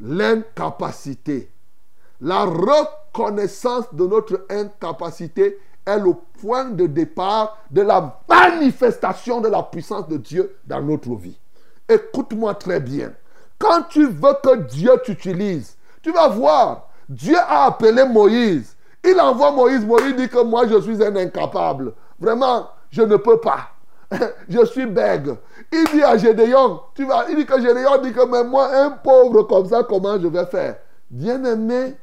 l'incapacité, 0.00 1.50
la 2.20 2.44
reconnaissance 2.44 3.92
de 3.92 4.06
notre 4.06 4.46
incapacité 4.50 5.58
est 5.84 5.98
le 5.98 6.12
point 6.40 6.66
de 6.66 6.86
départ 6.86 7.58
de 7.70 7.82
la 7.82 8.20
manifestation 8.28 9.40
de 9.40 9.48
la 9.48 9.62
puissance 9.62 10.06
de 10.08 10.16
Dieu 10.16 10.56
dans 10.66 10.80
notre 10.80 11.14
vie. 11.16 11.38
Écoute-moi 11.88 12.54
très 12.54 12.80
bien. 12.80 13.12
Quand 13.58 13.82
tu 13.88 14.06
veux 14.06 14.34
que 14.42 14.56
Dieu 14.56 14.92
t'utilise, 15.04 15.76
tu 16.02 16.12
vas 16.12 16.28
voir, 16.28 16.88
Dieu 17.08 17.36
a 17.36 17.66
appelé 17.66 18.04
Moïse. 18.04 18.76
Il 19.04 19.20
envoie 19.20 19.50
Moïse. 19.50 19.84
Moïse 19.84 20.16
dit 20.16 20.28
que 20.28 20.42
moi, 20.42 20.66
je 20.66 20.80
suis 20.80 21.02
un 21.02 21.14
incapable. 21.16 21.92
Vraiment, 22.18 22.68
je 22.90 23.02
ne 23.02 23.16
peux 23.16 23.40
pas. 23.40 23.70
je 24.48 24.64
suis 24.64 24.86
bègue. 24.86 25.34
Il 25.72 25.84
dit 25.92 26.02
à 26.02 26.18
Gédéon, 26.18 26.80
tu 26.94 27.06
vas, 27.06 27.24
il 27.30 27.36
dit 27.36 27.46
que 27.46 27.60
Gédéon 27.60 27.98
dit 28.02 28.12
que 28.12 28.26
mais 28.26 28.44
moi, 28.44 28.68
un 28.74 28.90
pauvre 28.90 29.44
comme 29.44 29.66
ça, 29.66 29.82
comment 29.88 30.20
je 30.20 30.28
vais 30.28 30.44
faire? 30.46 30.76
Bien-aimé, 31.10 31.94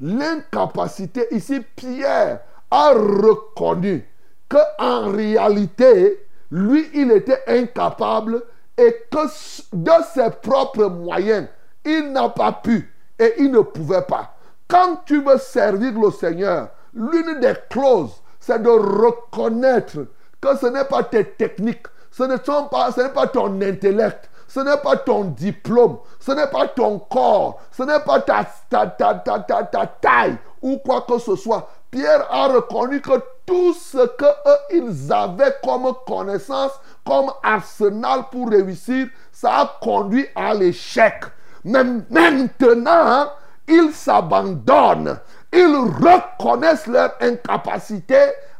l'incapacité, 0.00 1.26
ici, 1.32 1.60
Pierre 1.76 2.40
a 2.70 2.90
reconnu 2.90 4.08
qu'en 4.48 5.10
réalité, 5.12 6.26
lui, 6.50 6.88
il 6.94 7.12
était 7.12 7.42
incapable 7.46 8.42
et 8.78 8.96
que 9.10 9.26
de 9.74 9.90
ses 10.14 10.30
propres 10.42 10.86
moyens, 10.86 11.48
il 11.84 12.12
n'a 12.12 12.30
pas 12.30 12.52
pu 12.52 12.94
et 13.18 13.34
il 13.38 13.50
ne 13.50 13.60
pouvait 13.60 14.02
pas. 14.02 14.34
Quand 14.68 15.02
tu 15.04 15.22
veux 15.22 15.38
servir 15.38 15.98
le 15.98 16.10
Seigneur, 16.10 16.68
l'une 16.94 17.40
des 17.40 17.54
clauses, 17.68 18.22
c'est 18.40 18.62
de 18.62 18.68
reconnaître 18.68 20.06
que 20.40 20.56
ce 20.56 20.66
n'est 20.66 20.84
pas 20.84 21.02
tes 21.02 21.24
techniques, 21.24 21.86
ce 22.18 23.00
n'est 23.00 23.08
pas, 23.10 23.26
ton 23.28 23.60
intellect, 23.62 24.28
ce 24.48 24.58
n'est 24.60 24.76
pas 24.78 24.96
ton 24.96 25.24
diplôme, 25.24 25.98
ce 26.18 26.32
n'est 26.32 26.48
pas 26.48 26.66
ton 26.66 26.98
corps, 26.98 27.60
ce 27.70 27.84
n'est 27.84 28.00
pas 28.00 28.18
ta, 28.20 28.44
ta, 28.68 28.86
ta, 28.88 29.14
ta, 29.14 29.40
ta 29.62 29.86
taille 29.86 30.36
ou 30.60 30.78
quoi 30.78 31.02
que 31.02 31.18
ce 31.18 31.36
soit. 31.36 31.70
Pierre 31.90 32.26
a 32.30 32.48
reconnu 32.48 33.00
que 33.00 33.22
tout 33.46 33.72
ce 33.72 34.04
que 34.08 34.26
ils 34.74 35.12
avaient 35.12 35.54
comme 35.64 35.94
connaissance, 36.06 36.72
comme 37.06 37.30
arsenal 37.42 38.24
pour 38.32 38.50
réussir, 38.50 39.06
ça 39.32 39.60
a 39.60 39.78
conduit 39.80 40.26
à 40.34 40.54
l'échec. 40.54 41.22
Mais 41.64 41.84
maintenant, 41.84 43.30
ils 43.68 43.92
s'abandonnent. 43.92 45.18
Ils 45.52 45.92
reconnaissent 46.00 46.88
leur 46.88 47.12
incapacité 47.20 48.18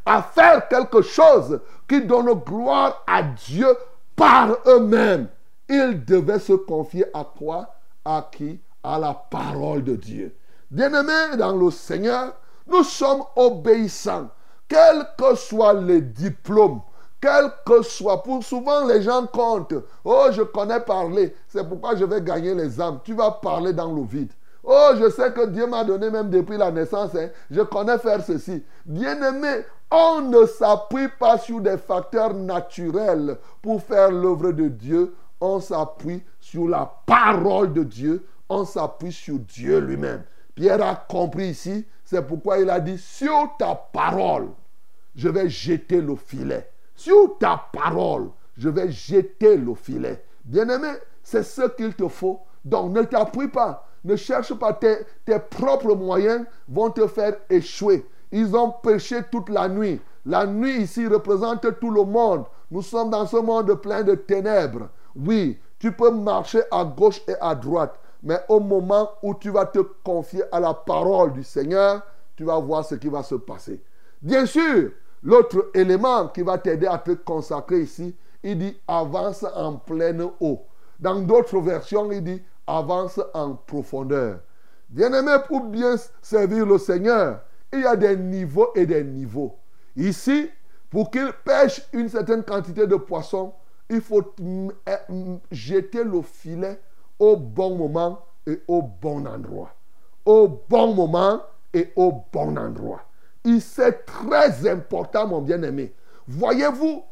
à 0.09 0.23
faire 0.23 0.67
quelque 0.69 1.03
chose 1.03 1.61
qui 1.87 2.01
donne 2.03 2.33
gloire 2.33 3.05
à 3.07 3.23
Dieu 3.23 3.69
par 4.17 4.57
eux-mêmes. 4.67 5.29
Ils 5.69 6.03
devaient 6.05 6.39
se 6.39 6.55
confier 6.55 7.05
à 7.13 7.25
quoi 7.25 7.75
À 8.05 8.27
qui? 8.33 8.59
À 8.83 8.99
la 8.99 9.13
parole 9.13 9.85
de 9.85 9.97
Dieu. 9.97 10.35
Bien-aimés 10.71 11.37
dans 11.37 11.55
le 11.55 11.71
Seigneur, 11.71 12.33
nous 12.67 12.85
sommes 12.85 13.23
obéissants, 13.37 14.29
quels 14.67 15.07
que 15.19 15.35
soient 15.35 15.75
les 15.75 16.01
diplômes, 16.01 16.81
quel 17.21 17.51
que 17.67 17.83
soit. 17.83 18.23
Pour 18.23 18.43
souvent, 18.43 18.87
les 18.87 19.03
gens 19.03 19.27
comptent. 19.27 19.75
Oh, 20.05 20.29
je 20.33 20.43
connais 20.43 20.81
parler. 20.81 21.35
C'est 21.49 21.69
pourquoi 21.69 21.97
je 21.97 22.05
vais 22.07 22.23
gagner 22.23 22.55
les 22.55 22.81
âmes. 22.81 23.01
Tu 23.05 23.13
vas 23.13 23.31
parler 23.31 23.75
dans 23.75 23.93
le 23.93 24.03
vide. 24.03 24.33
Oh, 24.65 24.91
je 24.99 25.09
sais 25.09 25.33
que 25.33 25.47
Dieu 25.47 25.67
m'a 25.67 25.85
donné 25.85 26.11
même 26.11 26.31
depuis 26.31 26.57
la 26.57 26.71
naissance. 26.71 27.15
Hein. 27.15 27.29
Je 27.51 27.63
connais 27.63 27.99
faire 27.99 28.23
ceci. 28.23 28.63
Bien-aimé, 28.85 29.65
on 29.91 30.21
ne 30.23 30.45
s'appuie 30.47 31.09
pas 31.19 31.39
sur 31.39 31.61
des 31.61 31.79
facteurs 31.79 32.35
naturels 32.35 33.39
pour 33.63 33.83
faire 33.83 34.11
l'œuvre 34.11 34.53
de 34.53 34.69
Dieu. 34.69 35.15
On 35.41 35.61
s'appuie 35.61 36.23
sur 36.41 36.69
la 36.69 36.93
parole 37.07 37.73
de 37.73 37.85
Dieu. 37.85 38.27
On 38.49 38.65
s'appuie 38.65 39.13
sur 39.13 39.39
Dieu 39.39 39.79
lui-même. 39.79 40.23
Pierre 40.55 40.83
a 40.83 40.95
compris 40.95 41.49
ici 41.49 41.87
c'est 42.11 42.27
pourquoi 42.27 42.59
il 42.59 42.71
a 42.71 42.81
dit, 42.81 42.97
sur 42.97 43.55
ta 43.59 43.75
parole, 43.75 44.49
je 45.15 45.29
vais 45.29 45.51
jeter 45.51 46.01
le 46.01 46.17
filet. 46.17 46.71
Sur 46.95 47.37
ta 47.39 47.67
parole, 47.71 48.31
je 48.57 48.71
vais 48.71 48.91
jeter 48.91 49.59
le 49.59 49.75
filet. 49.75 50.25
Bien-aimé, 50.43 50.89
c'est 51.23 51.43
ce 51.43 51.69
qu'il 51.69 51.95
te 51.95 52.09
faut. 52.09 52.41
Donc 52.65 52.97
ne 52.97 53.03
t'appuie 53.03 53.49
pas. 53.49 53.87
Ne 54.05 54.17
cherche 54.17 54.55
pas 54.55 54.73
tes, 54.73 54.97
tes 55.27 55.39
propres 55.39 55.95
moyens 55.95 56.47
vont 56.67 56.89
te 56.89 57.07
faire 57.07 57.37
échouer. 57.51 58.07
Ils 58.33 58.55
ont 58.57 58.71
péché 58.71 59.23
toute 59.31 59.49
la 59.49 59.69
nuit. 59.69 60.01
La 60.27 60.47
nuit 60.47 60.83
ici 60.83 61.07
représente 61.07 61.79
tout 61.81 61.91
le 61.91 62.05
monde. 62.05 62.45
Nous 62.71 62.83
sommes 62.83 63.11
dans 63.11 63.27
ce 63.27 63.37
monde 63.37 63.73
plein 63.75 64.03
de 64.03 64.15
ténèbres. 64.15 64.89
Oui, 65.17 65.59
tu 65.79 65.93
peux 65.93 66.11
marcher 66.11 66.63
à 66.71 66.85
gauche 66.85 67.23
et 67.27 67.35
à 67.41 67.55
droite. 67.55 67.99
Mais 68.23 68.41
au 68.49 68.61
moment 68.61 69.11
où 69.23 69.35
tu 69.35 69.51
vas 69.51 69.67
te 69.67 69.79
confier 69.79 70.43
à 70.53 70.61
la 70.61 70.75
parole 70.75 71.33
du 71.33 71.45
Seigneur, 71.45 72.03
tu 72.37 72.45
vas 72.45 72.59
voir 72.59 72.85
ce 72.85 72.97
qui 72.97 73.09
va 73.09 73.23
se 73.23 73.37
passer. 73.37 73.81
Bien 74.21 74.45
sûr, 74.45 74.91
l'autre 75.23 75.71
élément 75.75 76.29
qui 76.29 76.43
va 76.43 76.59
t'aider 76.59 76.87
à 76.87 76.99
te 76.99 77.13
consacrer 77.13 77.81
ici, 77.81 78.15
il 78.43 78.59
dit 78.59 78.77
avance 78.87 79.45
en 79.55 79.77
pleine 79.77 80.29
eau. 80.41 80.61
Dans 80.99 81.21
d'autres 81.21 81.61
versions, 81.61 82.11
il 82.11 82.23
dit 82.23 82.43
avance 82.67 83.21
en 83.35 83.55
profondeur. 83.55 84.41
Bien-aimé, 84.89 85.37
pour 85.47 85.65
bien 85.65 85.97
servir 86.23 86.67
le 86.67 86.79
Seigneur, 86.79 87.41
il 87.73 87.81
y 87.81 87.87
a 87.87 87.97
des 87.97 88.17
niveaux 88.17 88.71
et 88.75 88.87
des 88.87 89.05
niveaux. 89.05 89.57
Ici, 89.97 90.51
pour 90.91 91.11
qu'il 91.11 91.31
pêche 91.45 91.83
une 91.93 92.09
certaine 92.09 92.43
quantité 92.43 92.87
de 92.87 92.97
poissons, 92.97 93.53
il 93.91 94.01
faut 94.01 94.23
jeter 95.51 96.05
le 96.05 96.23
filet 96.23 96.81
au 97.19 97.37
bon 97.37 97.77
moment 97.77 98.25
et 98.47 98.61
au 98.69 98.83
bon 98.83 99.27
endroit. 99.27 99.75
Au 100.25 100.49
bon 100.69 100.95
moment 100.95 101.43
et 101.73 101.93
au 101.97 102.13
bon 102.33 102.57
endroit. 102.59 103.03
Il 103.45 103.61
c'est 103.61 104.05
très 104.05 104.69
important, 104.69 105.27
mon 105.27 105.41
bien-aimé. 105.41 105.95
Voyez-vous, 106.27 107.03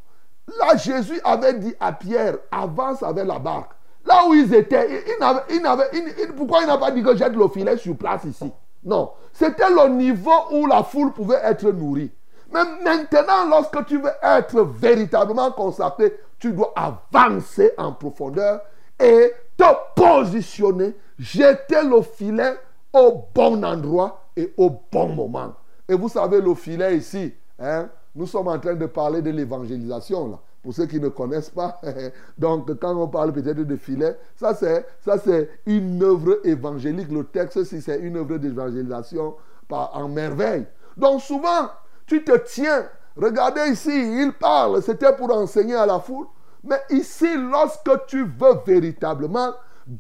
là, 0.59 0.77
Jésus 0.77 1.21
avait 1.25 1.55
dit 1.55 1.75
à 1.81 1.93
Pierre, 1.93 2.37
avance 2.51 3.03
avec 3.03 3.27
la 3.27 3.39
barque. 3.39 3.73
Là 4.05 4.27
où 4.29 4.35
ils 4.35 4.53
étaient, 4.55 5.03
il, 5.09 6.33
pourquoi 6.37 6.61
il 6.61 6.67
n'a 6.67 6.79
pas 6.79 6.91
dit 6.91 7.03
que 7.03 7.17
jette 7.17 7.35
le 7.35 7.49
filet 7.49 7.77
sur 7.77 7.97
place 7.97 8.25
ici? 8.25 8.53
Non, 8.87 9.11
c'était 9.33 9.69
le 9.69 9.89
niveau 9.89 10.31
où 10.53 10.67
la 10.67 10.85
foule 10.85 11.13
pouvait 11.13 11.41
être 11.43 11.69
nourrie. 11.73 12.11
Mais 12.53 12.61
maintenant, 12.85 13.49
lorsque 13.51 13.85
tu 13.87 14.01
veux 14.01 14.13
être 14.23 14.63
véritablement 14.63 15.51
consacré, 15.51 16.17
tu 16.39 16.53
dois 16.53 16.73
avancer 16.77 17.73
en 17.77 17.93
profondeur 17.93 18.61
et 19.01 19.33
te 19.57 19.65
positionner, 19.97 20.95
jeter 21.19 21.83
le 21.83 22.01
filet 22.03 22.55
au 22.93 23.25
bon 23.35 23.65
endroit 23.65 24.23
et 24.37 24.55
au 24.57 24.71
bon 24.93 25.09
moment. 25.09 25.55
Et 25.89 25.95
vous 25.95 26.09
savez, 26.09 26.41
le 26.41 26.55
filet 26.55 26.97
ici, 26.97 27.35
hein, 27.59 27.89
nous 28.15 28.27
sommes 28.27 28.49
en 28.49 28.59
train 28.59 28.75
de 28.75 28.87
parler 28.87 29.21
de 29.21 29.31
l'évangélisation. 29.31 30.39
Pour 30.67 30.75
ceux 30.75 30.87
qui 30.87 30.99
ne 30.99 31.07
connaissent 31.07 31.51
pas, 31.51 31.81
donc 32.39 32.77
quand 32.81 32.97
on 32.97 33.07
parle 33.07 33.33
peut-être 33.33 33.61
de 33.61 33.77
filet, 33.77 34.19
ça 34.35 34.53
c'est, 34.53 34.85
ça 34.99 35.17
c'est 35.17 35.49
une 35.65 36.03
œuvre 36.03 36.41
évangélique. 36.43 37.09
Le 37.13 37.23
texte, 37.23 37.63
si 37.63 37.81
c'est 37.81 38.01
une 38.01 38.17
œuvre 38.17 38.37
d'évangélisation 38.39 39.37
en 39.71 40.09
merveille. 40.09 40.67
Donc 40.97 41.23
souvent, 41.23 41.71
tu 42.05 42.25
te 42.25 42.37
tiens. 42.39 42.85
Regardez 43.17 43.71
ici, 43.71 43.93
il 43.93 44.33
parle, 44.33 44.83
c'était 44.83 45.15
pour 45.15 45.33
enseigner 45.33 45.77
à 45.77 45.87
la 45.87 46.01
foule. 46.01 46.27
Mais 46.65 46.81
ici, 46.91 47.29
lorsque 47.37 48.07
tu 48.09 48.25
veux 48.25 48.59
véritablement 48.67 49.53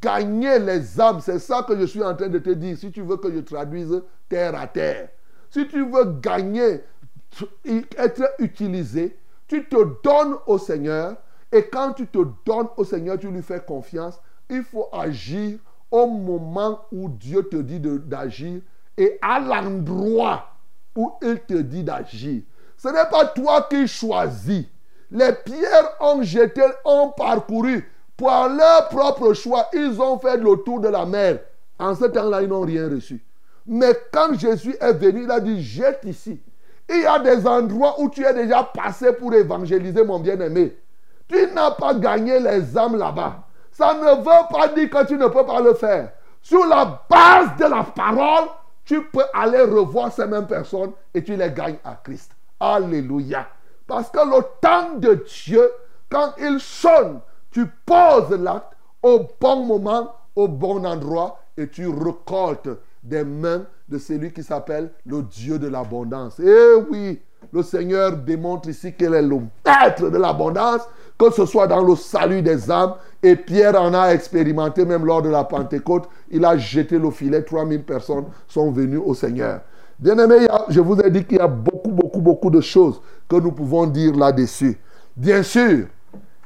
gagner 0.02 0.58
les 0.58 1.00
âmes, 1.00 1.20
c'est 1.20 1.38
ça 1.38 1.62
que 1.62 1.78
je 1.78 1.86
suis 1.86 2.02
en 2.02 2.16
train 2.16 2.28
de 2.28 2.40
te 2.40 2.50
dire. 2.50 2.76
Si 2.76 2.90
tu 2.90 3.02
veux 3.02 3.18
que 3.18 3.32
je 3.32 3.38
traduise 3.38 4.02
terre 4.28 4.60
à 4.60 4.66
terre, 4.66 5.10
si 5.48 5.68
tu 5.68 5.88
veux 5.88 6.18
gagner 6.20 6.80
être 7.96 8.32
utilisé, 8.40 9.16
tu 9.48 9.68
te 9.68 9.76
donnes 10.02 10.36
au 10.46 10.58
Seigneur. 10.58 11.16
Et 11.52 11.64
quand 11.68 11.92
tu 11.92 12.06
te 12.06 12.18
donnes 12.44 12.68
au 12.76 12.84
Seigneur, 12.84 13.18
tu 13.18 13.28
lui 13.28 13.42
fais 13.42 13.60
confiance. 13.60 14.20
Il 14.50 14.62
faut 14.62 14.88
agir 14.92 15.58
au 15.90 16.06
moment 16.06 16.80
où 16.92 17.08
Dieu 17.08 17.48
te 17.48 17.56
dit 17.56 17.80
d'agir 17.80 18.60
et 18.96 19.18
à 19.22 19.38
l'endroit 19.38 20.48
où 20.96 21.12
il 21.22 21.38
te 21.40 21.54
dit 21.54 21.84
d'agir. 21.84 22.42
Ce 22.76 22.88
n'est 22.88 23.08
pas 23.10 23.26
toi 23.26 23.66
qui 23.70 23.86
choisis. 23.86 24.64
Les 25.10 25.32
pierres 25.32 25.92
ont 26.00 26.22
jeté, 26.22 26.62
ont 26.84 27.10
parcouru. 27.10 27.88
Pour 28.16 28.30
leur 28.30 28.88
propre 28.88 29.34
choix, 29.34 29.68
ils 29.72 30.00
ont 30.00 30.18
fait 30.18 30.36
le 30.38 30.56
tour 30.64 30.80
de 30.80 30.88
la 30.88 31.04
mer. 31.04 31.40
En 31.78 31.94
ce 31.94 32.06
temps-là, 32.06 32.42
ils 32.42 32.48
n'ont 32.48 32.62
rien 32.62 32.88
reçu. 32.88 33.22
Mais 33.66 33.96
quand 34.12 34.38
Jésus 34.38 34.74
est 34.80 34.92
venu, 34.94 35.24
il 35.24 35.30
a 35.30 35.40
dit, 35.40 35.62
jette 35.62 36.00
ici. 36.04 36.40
Il 36.88 37.02
y 37.02 37.06
a 37.06 37.18
des 37.18 37.46
endroits 37.46 38.00
où 38.00 38.08
tu 38.08 38.24
es 38.24 38.32
déjà 38.32 38.62
passé 38.62 39.12
pour 39.12 39.34
évangéliser, 39.34 40.04
mon 40.04 40.20
bien-aimé. 40.20 40.76
Tu 41.28 41.46
n'as 41.52 41.72
pas 41.72 41.94
gagné 41.94 42.38
les 42.38 42.78
âmes 42.78 42.96
là-bas. 42.96 43.44
Ça 43.72 43.94
ne 43.94 44.16
veut 44.18 44.48
pas 44.50 44.68
dire 44.68 44.88
que 44.88 45.06
tu 45.06 45.16
ne 45.16 45.26
peux 45.26 45.44
pas 45.44 45.60
le 45.60 45.74
faire. 45.74 46.12
Sur 46.40 46.64
la 46.66 47.02
base 47.10 47.56
de 47.58 47.64
la 47.64 47.82
parole, 47.82 48.48
tu 48.84 49.02
peux 49.02 49.24
aller 49.34 49.62
revoir 49.62 50.12
ces 50.12 50.26
mêmes 50.26 50.46
personnes 50.46 50.92
et 51.12 51.22
tu 51.24 51.34
les 51.34 51.50
gagnes 51.50 51.78
à 51.84 51.96
Christ. 52.02 52.30
Alléluia. 52.60 53.48
Parce 53.86 54.08
que 54.10 54.18
le 54.18 54.42
temps 54.60 54.94
de 54.96 55.24
Dieu, 55.44 55.68
quand 56.08 56.32
il 56.38 56.60
sonne, 56.60 57.20
tu 57.50 57.66
poses 57.84 58.30
l'acte 58.30 58.72
au 59.02 59.26
bon 59.40 59.64
moment, 59.64 60.14
au 60.36 60.46
bon 60.46 60.86
endroit 60.86 61.40
et 61.56 61.68
tu 61.68 61.88
récoltes 61.88 62.68
des 63.02 63.24
mains 63.24 63.64
de 63.88 63.98
celui 63.98 64.32
qui 64.32 64.42
s'appelle 64.42 64.90
le 65.06 65.22
Dieu 65.22 65.58
de 65.58 65.68
l'abondance. 65.68 66.40
Eh 66.40 66.74
oui, 66.90 67.20
le 67.52 67.62
Seigneur 67.62 68.16
démontre 68.16 68.68
ici 68.68 68.92
qu'il 68.92 69.14
est 69.14 69.22
le 69.22 69.40
maître 69.64 70.10
de 70.10 70.18
l'abondance, 70.18 70.82
que 71.18 71.30
ce 71.30 71.46
soit 71.46 71.66
dans 71.66 71.82
le 71.82 71.94
salut 71.94 72.42
des 72.42 72.70
âmes. 72.70 72.94
Et 73.22 73.36
Pierre 73.36 73.80
en 73.80 73.94
a 73.94 74.12
expérimenté 74.12 74.84
même 74.84 75.04
lors 75.04 75.22
de 75.22 75.28
la 75.28 75.44
Pentecôte. 75.44 76.08
Il 76.30 76.44
a 76.44 76.56
jeté 76.56 76.98
le 76.98 77.10
filet, 77.10 77.42
3000 77.42 77.84
personnes 77.84 78.26
sont 78.48 78.70
venues 78.70 78.98
au 78.98 79.14
Seigneur. 79.14 79.60
Bien 79.98 80.18
aimé, 80.18 80.46
je 80.68 80.80
vous 80.80 81.00
ai 81.00 81.10
dit 81.10 81.24
qu'il 81.24 81.38
y 81.38 81.40
a 81.40 81.46
beaucoup, 81.48 81.90
beaucoup, 81.90 82.20
beaucoup 82.20 82.50
de 82.50 82.60
choses 82.60 83.00
que 83.28 83.36
nous 83.36 83.52
pouvons 83.52 83.86
dire 83.86 84.14
là-dessus. 84.14 84.78
Bien 85.16 85.42
sûr, 85.42 85.86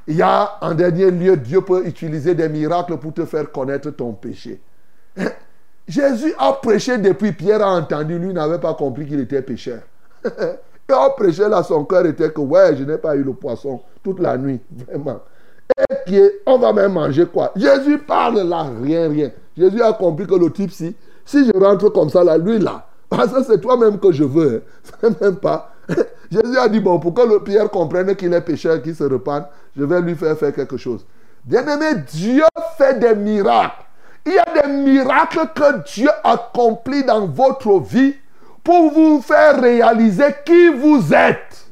il 0.07 0.17
y 0.17 0.23
a 0.23 0.59
en 0.61 0.75
dernier 0.75 1.11
lieu, 1.11 1.37
Dieu 1.37 1.61
peut 1.61 1.85
utiliser 1.87 2.35
des 2.35 2.49
miracles 2.49 2.97
pour 2.99 3.13
te 3.13 3.25
faire 3.25 3.51
connaître 3.51 3.91
ton 3.91 4.13
péché. 4.13 4.61
Jésus 5.91 6.33
a 6.39 6.53
prêché 6.53 6.99
depuis 6.99 7.33
Pierre 7.33 7.63
a 7.63 7.77
entendu, 7.77 8.17
lui 8.17 8.33
n'avait 8.33 8.61
pas 8.61 8.75
compris 8.75 9.07
qu'il 9.07 9.19
était 9.19 9.43
pécheur. 9.43 9.81
Et 10.25 10.93
a 10.93 11.11
prêché 11.11 11.49
là, 11.49 11.65
son 11.65 11.85
cœur 11.85 12.07
était 12.07 12.31
que, 12.31 12.41
ouais, 12.41 12.77
je 12.77 12.85
n'ai 12.85 12.97
pas 12.97 13.17
eu 13.17 13.25
le 13.25 13.33
poisson 13.33 13.81
toute 14.03 14.21
la 14.21 14.39
nuit, 14.39 14.61
vraiment. 14.71 15.21
Et 15.77 15.95
qui 16.07 16.21
on 16.47 16.59
va 16.59 16.73
même 16.73 16.93
manger 16.93 17.27
quoi? 17.27 17.53
Jésus 17.57 17.99
parle 17.99 18.41
là, 18.43 18.67
rien, 18.83 19.09
rien. 19.09 19.31
Jésus 19.57 19.83
a 19.83 19.93
compris 19.93 20.29
que 20.29 20.35
le 20.37 20.51
type, 20.53 20.71
si, 20.71 20.95
si 21.25 21.45
je 21.45 21.59
rentre 21.59 21.89
comme 21.89 22.09
ça 22.09 22.23
là, 22.23 22.39
lui 22.39 22.61
là, 22.61 22.87
parce 23.09 23.33
que 23.33 23.43
c'est 23.43 23.61
toi-même 23.61 23.99
que 23.99 24.13
je 24.13 24.25
veux. 24.25 24.63
Hein. 25.03 25.11
même 25.21 25.37
pas. 25.37 25.73
Jésus 26.31 26.57
a 26.57 26.69
dit, 26.69 26.79
bon, 26.79 27.01
pour 27.01 27.15
que 27.15 27.23
le 27.23 27.43
Pierre 27.43 27.69
comprenne 27.69 28.15
qu'il 28.15 28.33
est 28.33 28.41
pécheur, 28.41 28.81
qu'il 28.81 28.95
se 28.95 29.03
repente, 29.03 29.47
je 29.77 29.83
vais 29.83 30.01
lui 30.01 30.15
faire 30.15 30.39
faire 30.39 30.55
quelque 30.55 30.77
chose. 30.77 31.05
Bien-aimé, 31.45 32.03
Dieu 32.13 32.45
fait 32.79 33.01
des 33.01 33.17
miracles. 33.17 33.90
Il 34.27 34.33
y 34.33 34.39
a 34.39 34.63
des 34.63 34.69
miracles 34.69 35.49
que 35.55 35.83
Dieu 35.85 36.11
accomplit 36.25 37.05
dans 37.05 37.27
votre 37.27 37.81
vie 37.81 38.15
pour 38.63 38.93
vous 38.93 39.23
faire 39.23 39.61
réaliser 39.61 40.35
qui 40.45 40.69
vous 40.69 41.13
êtes. 41.15 41.67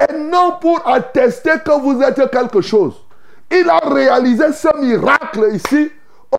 Et 0.00 0.12
non 0.14 0.56
pour 0.60 0.86
attester 0.86 1.52
que 1.64 1.80
vous 1.80 2.02
êtes 2.02 2.30
quelque 2.30 2.60
chose. 2.60 2.94
Il 3.50 3.68
a 3.68 3.78
réalisé 3.78 4.52
ce 4.52 4.76
miracle 4.78 5.48
ici 5.52 5.90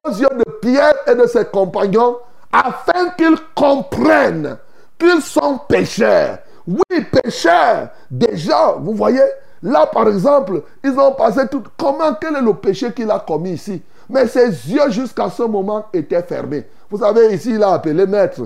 aux 0.03 0.09
yeux 0.11 0.29
de 0.29 0.51
Pierre 0.61 0.95
et 1.07 1.15
de 1.15 1.27
ses 1.27 1.45
compagnons 1.45 2.17
afin 2.51 3.09
qu'ils 3.17 3.37
comprennent 3.55 4.57
qu'ils 4.97 5.21
sont 5.21 5.59
pécheurs. 5.67 6.39
Oui, 6.67 7.05
pécheurs. 7.11 7.89
Déjà, 8.09 8.75
vous 8.79 8.93
voyez, 8.93 9.23
là 9.63 9.87
par 9.91 10.07
exemple, 10.07 10.63
ils 10.83 10.97
ont 10.97 11.13
passé 11.13 11.41
tout. 11.49 11.63
Comment, 11.77 12.13
quel 12.19 12.35
est 12.35 12.41
le 12.41 12.53
péché 12.53 12.91
qu'il 12.93 13.09
a 13.11 13.19
commis 13.19 13.51
ici? 13.51 13.81
Mais 14.09 14.27
ses 14.27 14.49
yeux 14.49 14.89
jusqu'à 14.89 15.29
ce 15.29 15.43
moment 15.43 15.85
étaient 15.93 16.23
fermés. 16.23 16.65
Vous 16.89 16.97
savez, 16.97 17.33
ici, 17.33 17.51
il 17.55 17.63
a 17.63 17.73
appelé 17.73 18.05
maître. 18.05 18.41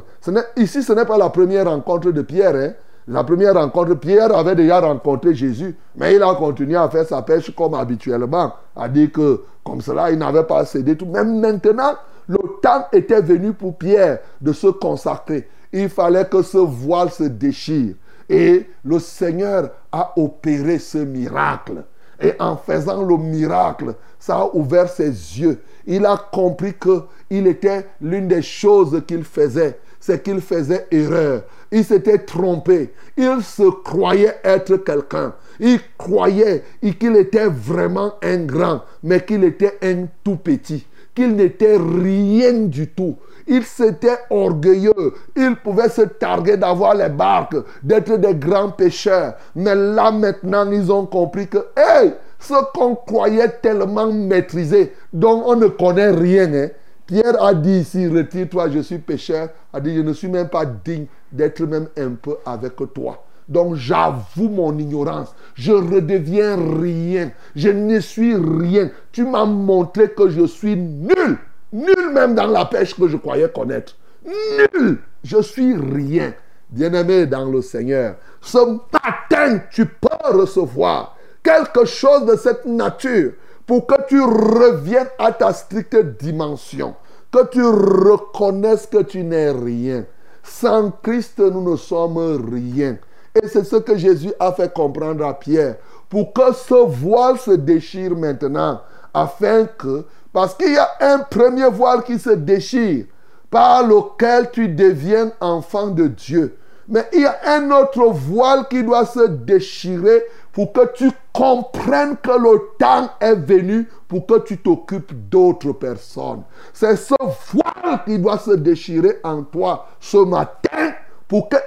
ici, 0.56 0.84
ce 0.84 0.94
n'est 0.94 1.06
pas 1.06 1.18
la 1.18 1.30
première 1.30 1.66
rencontre 1.66 2.12
de 2.12 2.22
Pierre. 2.22 2.56
Hein. 2.56 2.74
La 3.08 3.24
première 3.24 3.56
rencontre, 3.56 3.96
Pierre 3.96 4.36
avait 4.36 4.56
déjà 4.56 4.80
rencontré 4.80 5.34
Jésus, 5.34 5.76
mais 5.96 6.16
il 6.16 6.24
a 6.24 6.34
continué 6.36 6.76
à 6.76 6.90
faire 6.90 7.06
sa 7.06 7.22
pêche 7.22 7.54
comme 7.56 7.76
habituellement, 7.76 8.54
a 8.76 8.90
dit 8.90 9.12
que 9.12 9.42
comme 9.64 9.82
cela, 9.82 10.12
il 10.12 10.18
n'avait 10.18 10.44
pas 10.44 10.66
cédé 10.66 10.96
tout. 10.96 11.06
Même 11.06 11.40
maintenant, 11.40 11.94
le 12.28 12.38
temps 12.62 12.88
était 12.92 13.22
venu 13.22 13.54
pour 13.54 13.78
Pierre 13.78 14.20
de 14.42 14.54
se 14.54 14.68
consacrer. 14.68 15.48
Il 15.72 15.90
fallait 15.90 16.26
que 16.26 16.42
ce 16.42 16.58
voile 16.58 17.12
se 17.12 17.24
déchire. 17.24 17.96
Et 18.30 18.66
le 18.84 19.00
Seigneur 19.00 19.70
a 19.92 20.14
opéré 20.18 20.80
ce 20.80 20.98
miracle. 21.00 21.84
Et 22.22 22.34
en 22.40 22.56
faisant 22.56 23.04
le 23.04 23.18
miracle, 23.18 23.96
ça 24.20 24.38
a 24.38 24.50
ouvert 24.54 24.90
ses 24.90 25.10
yeux. 25.10 25.62
Il 25.86 26.06
a 26.06 26.18
compris 26.32 26.74
que 26.74 27.04
il 27.30 27.48
était 27.48 27.86
l'une 28.02 28.28
des 28.28 28.42
choses 28.42 29.02
qu'il 29.08 29.24
faisait, 29.24 29.80
c'est 30.00 30.24
qu'il 30.24 30.42
faisait 30.42 30.88
erreur. 30.92 31.44
Il 31.72 31.84
s'était 31.84 32.20
trompé. 32.20 32.94
Il 33.18 33.42
se 33.42 33.70
croyait 33.84 34.36
être 34.44 34.78
quelqu'un. 34.78 35.34
Il 35.60 35.80
croyait 35.98 36.64
qu'il 37.00 37.16
était 37.16 37.48
vraiment 37.48 38.14
un 38.22 38.46
grand, 38.46 38.82
mais 39.04 39.24
qu'il 39.24 39.44
était 39.44 39.78
un 39.82 40.06
tout 40.24 40.38
petit, 40.38 40.86
qu'il 41.16 41.36
n'était 41.36 41.78
rien 41.78 42.54
du 42.54 42.88
tout. 42.90 43.18
Il 43.48 43.64
s'était 43.64 44.18
orgueilleux. 44.30 45.14
Il 45.36 45.56
pouvait 45.64 45.90
se 45.90 46.02
targuer 46.02 46.58
d'avoir 46.58 46.96
les 46.96 47.10
barques, 47.10 47.56
d'être 47.84 48.18
des 48.18 48.36
grands 48.36 48.72
pêcheurs. 48.72 49.36
Mais 49.56 49.76
là 49.76 50.12
maintenant, 50.12 50.70
ils 50.72 50.92
ont 50.92 51.06
compris 51.06 51.48
que, 51.48 51.60
hey, 51.78 52.14
ce 52.40 52.54
qu'on 52.74 52.96
croyait 52.96 53.50
tellement 53.62 54.12
maîtrisé, 54.12 54.94
dont 55.14 55.44
on 55.46 55.56
ne 55.56 55.68
connaît 55.68 56.12
rien. 56.12 56.54
Hein. 56.54 56.70
Pierre 57.06 57.42
a 57.42 57.54
dit 57.54 57.80
ici, 57.80 58.08
retire-toi, 58.08 58.70
je 58.70 58.80
suis 58.80 58.98
pécheur. 58.98 59.50
A 59.72 59.80
dit, 59.80 59.96
je 59.96 60.02
ne 60.02 60.14
suis 60.14 60.28
même 60.28 60.50
pas 60.50 60.66
digne 60.66 61.06
d'être 61.32 61.62
même 61.62 61.88
un 61.98 62.12
peu 62.12 62.38
avec 62.46 62.76
toi. 62.94 63.24
Donc 63.48 63.76
j'avoue 63.76 64.50
mon 64.50 64.78
ignorance. 64.78 65.36
Je 65.54 65.72
redeviens 65.72 66.56
rien. 66.56 67.32
Je 67.56 67.70
ne 67.70 68.00
suis 68.00 68.36
rien. 68.36 68.90
Tu 69.12 69.24
m'as 69.24 69.46
montré 69.46 70.10
que 70.12 70.30
je 70.30 70.46
suis 70.46 70.76
nul. 70.76 71.38
Nul 71.72 72.12
même 72.14 72.36
dans 72.36 72.48
la 72.48 72.66
pêche 72.66 72.96
que 72.96 73.08
je 73.08 73.18
croyais 73.18 73.50
connaître. 73.50 73.96
Nul. 74.26 75.00
Je 75.24 75.42
suis 75.42 75.76
rien. 75.76 76.34
Bien-aimé 76.70 77.28
dans 77.28 77.46
le 77.46 77.62
Seigneur, 77.62 78.16
ce 78.42 78.58
matin, 78.58 79.60
tu 79.72 79.86
peux 79.86 80.38
recevoir 80.38 81.16
quelque 81.44 81.86
chose 81.86 82.26
de 82.26 82.36
cette 82.36 82.66
nature 82.66 83.34
pour 83.66 83.86
que 83.86 83.96
tu 84.08 84.20
reviennes 84.22 85.10
à 85.20 85.32
ta 85.32 85.54
stricte 85.54 85.96
dimension, 86.20 86.96
que 87.32 87.48
tu 87.50 87.64
reconnaisses 87.64 88.88
que 88.88 89.04
tu 89.04 89.24
n'es 89.24 89.52
rien. 89.52 90.06
Sans 90.44 90.92
Christ, 90.92 91.40
nous 91.40 91.72
ne 91.72 91.76
sommes 91.76 92.18
rien. 92.52 92.98
Et 93.36 93.48
c'est 93.48 93.66
ce 93.66 93.76
que 93.76 93.98
Jésus 93.98 94.32
a 94.40 94.52
fait 94.54 94.74
comprendre 94.74 95.26
à 95.26 95.34
Pierre, 95.34 95.76
pour 96.10 96.32
que 96.34 96.54
ce 96.54 96.86
voile 96.86 97.38
se 97.38 97.52
déchire 97.52 98.16
maintenant, 98.16 98.82
afin 99.14 99.66
que, 99.66 100.06
parce 100.32 100.54
qu'il 100.56 100.74
y 100.74 100.78
a 100.78 100.90
un 101.02 101.20
premier 101.20 101.70
voile 101.70 102.04
qui 102.04 102.18
se 102.18 102.30
déchire, 102.30 103.06
par 103.50 103.86
lequel 103.86 104.52
tu 104.52 104.70
deviens 104.70 105.32
enfant 105.40 105.88
de 105.88 106.08
Dieu. 106.08 106.58
Mais 106.88 107.08
il 107.14 107.22
y 107.22 107.26
a 107.26 107.38
un 107.46 107.72
autre 107.72 108.06
voile 108.06 108.68
qui 108.70 108.84
doit 108.84 109.06
se 109.06 109.28
déchirer 109.28 110.24
pour 110.54 110.72
que 110.72 110.94
tu 110.94 111.10
comprennes 111.34 112.16
que 112.18 112.32
le 112.32 112.62
temps 112.78 113.10
est 113.20 113.36
venu 113.36 113.90
pour 114.08 114.26
que 114.26 114.40
tu 114.40 114.58
t'occupes 114.58 115.12
d'autres 115.30 115.74
personnes. 115.74 116.44
C'est 116.74 116.96
ce 116.96 117.16
voile 117.20 118.04
qui 118.06 118.20
doit 118.20 118.38
se 118.38 118.52
déchirer 118.52 119.20
en 119.24 119.44
toi 119.44 119.88
ce 120.00 120.18
matin 120.18 120.94
pour 121.28 121.50
que 121.50 121.58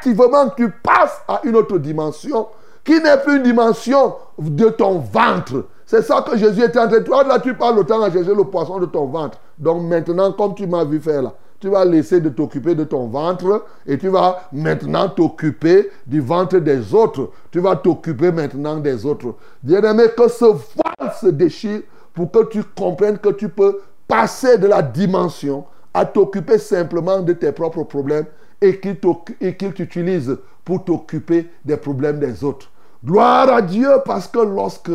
effectivement 0.00 0.48
tu 0.56 0.70
passes 0.70 1.20
à 1.28 1.40
une 1.44 1.56
autre 1.56 1.78
dimension 1.78 2.48
qui 2.84 3.00
n'est 3.00 3.18
plus 3.18 3.36
une 3.36 3.42
dimension 3.42 4.14
de 4.38 4.68
ton 4.70 4.98
ventre. 4.98 5.66
C'est 5.84 6.02
ça 6.02 6.22
que 6.22 6.36
Jésus 6.36 6.62
était 6.62 6.78
en 6.78 6.88
train 6.88 6.98
de 6.98 7.04
toi. 7.04 7.24
Là, 7.24 7.38
tu 7.38 7.54
parles 7.54 7.76
le 7.76 7.84
temps 7.84 8.02
à 8.02 8.10
chercher 8.10 8.34
le 8.34 8.44
poisson 8.44 8.78
de 8.78 8.86
ton 8.86 9.06
ventre. 9.06 9.38
Donc 9.58 9.82
maintenant, 9.82 10.32
comme 10.32 10.54
tu 10.54 10.66
m'as 10.66 10.84
vu 10.84 11.00
faire 11.00 11.22
là, 11.22 11.34
tu 11.58 11.68
vas 11.68 11.84
laisser 11.84 12.20
de 12.20 12.30
t'occuper 12.30 12.74
de 12.74 12.84
ton 12.84 13.08
ventre 13.08 13.64
et 13.86 13.98
tu 13.98 14.08
vas 14.08 14.48
maintenant 14.50 15.08
t'occuper 15.08 15.90
du 16.06 16.20
ventre 16.20 16.58
des 16.58 16.94
autres. 16.94 17.30
Tu 17.50 17.60
vas 17.60 17.76
t'occuper 17.76 18.32
maintenant 18.32 18.76
des 18.76 19.04
autres. 19.04 19.34
Bien-aimé, 19.62 20.04
que 20.16 20.28
ce 20.28 20.46
voile 20.46 21.12
se 21.20 21.26
déchire 21.26 21.82
pour 22.14 22.30
que 22.30 22.44
tu 22.44 22.64
comprennes 22.64 23.18
que 23.18 23.28
tu 23.28 23.50
peux 23.50 23.80
passer 24.08 24.56
de 24.56 24.66
la 24.66 24.80
dimension 24.80 25.64
à 25.92 26.06
t'occuper 26.06 26.58
simplement 26.58 27.20
de 27.20 27.32
tes 27.34 27.52
propres 27.52 27.82
problèmes 27.82 28.26
et 28.60 28.78
qu'il 28.78 29.72
t'utilise 29.72 30.36
pour 30.64 30.84
t'occuper 30.84 31.48
des 31.64 31.76
problèmes 31.76 32.18
des 32.18 32.44
autres. 32.44 32.70
Gloire 33.04 33.48
à 33.48 33.62
Dieu 33.62 33.88
parce 34.04 34.28
que 34.28 34.40
lorsque 34.40 34.90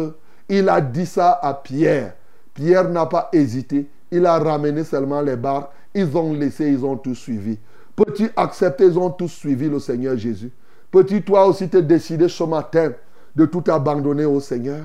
il 0.48 0.70
a 0.70 0.80
dit 0.80 1.06
ça 1.06 1.40
à 1.42 1.54
Pierre, 1.54 2.14
Pierre 2.54 2.90
n'a 2.90 3.06
pas 3.08 3.30
hésité. 3.34 3.90
Il 4.12 4.26
a 4.26 4.38
ramené 4.38 4.84
seulement 4.84 5.22
les 5.22 5.36
barres. 5.36 5.72
Ils 5.94 6.16
ont 6.16 6.34
laissé, 6.34 6.70
ils 6.70 6.86
ont 6.86 6.98
tout 6.98 7.16
suivi. 7.16 7.58
Peux-tu 7.96 8.30
accepter, 8.36 8.86
ils 8.86 9.00
ont 9.00 9.10
tous 9.10 9.30
suivi 9.30 9.70
le 9.70 9.80
Seigneur 9.80 10.18
Jésus. 10.18 10.52
Peux-tu 10.92 11.24
toi 11.24 11.48
aussi 11.48 11.68
te 11.68 11.78
décider 11.78 12.30
ce 12.30 12.44
matin 12.44 12.92
de 13.36 13.46
tout 13.46 13.64
abandonner 13.68 14.26
au 14.26 14.40
Seigneur? 14.40 14.84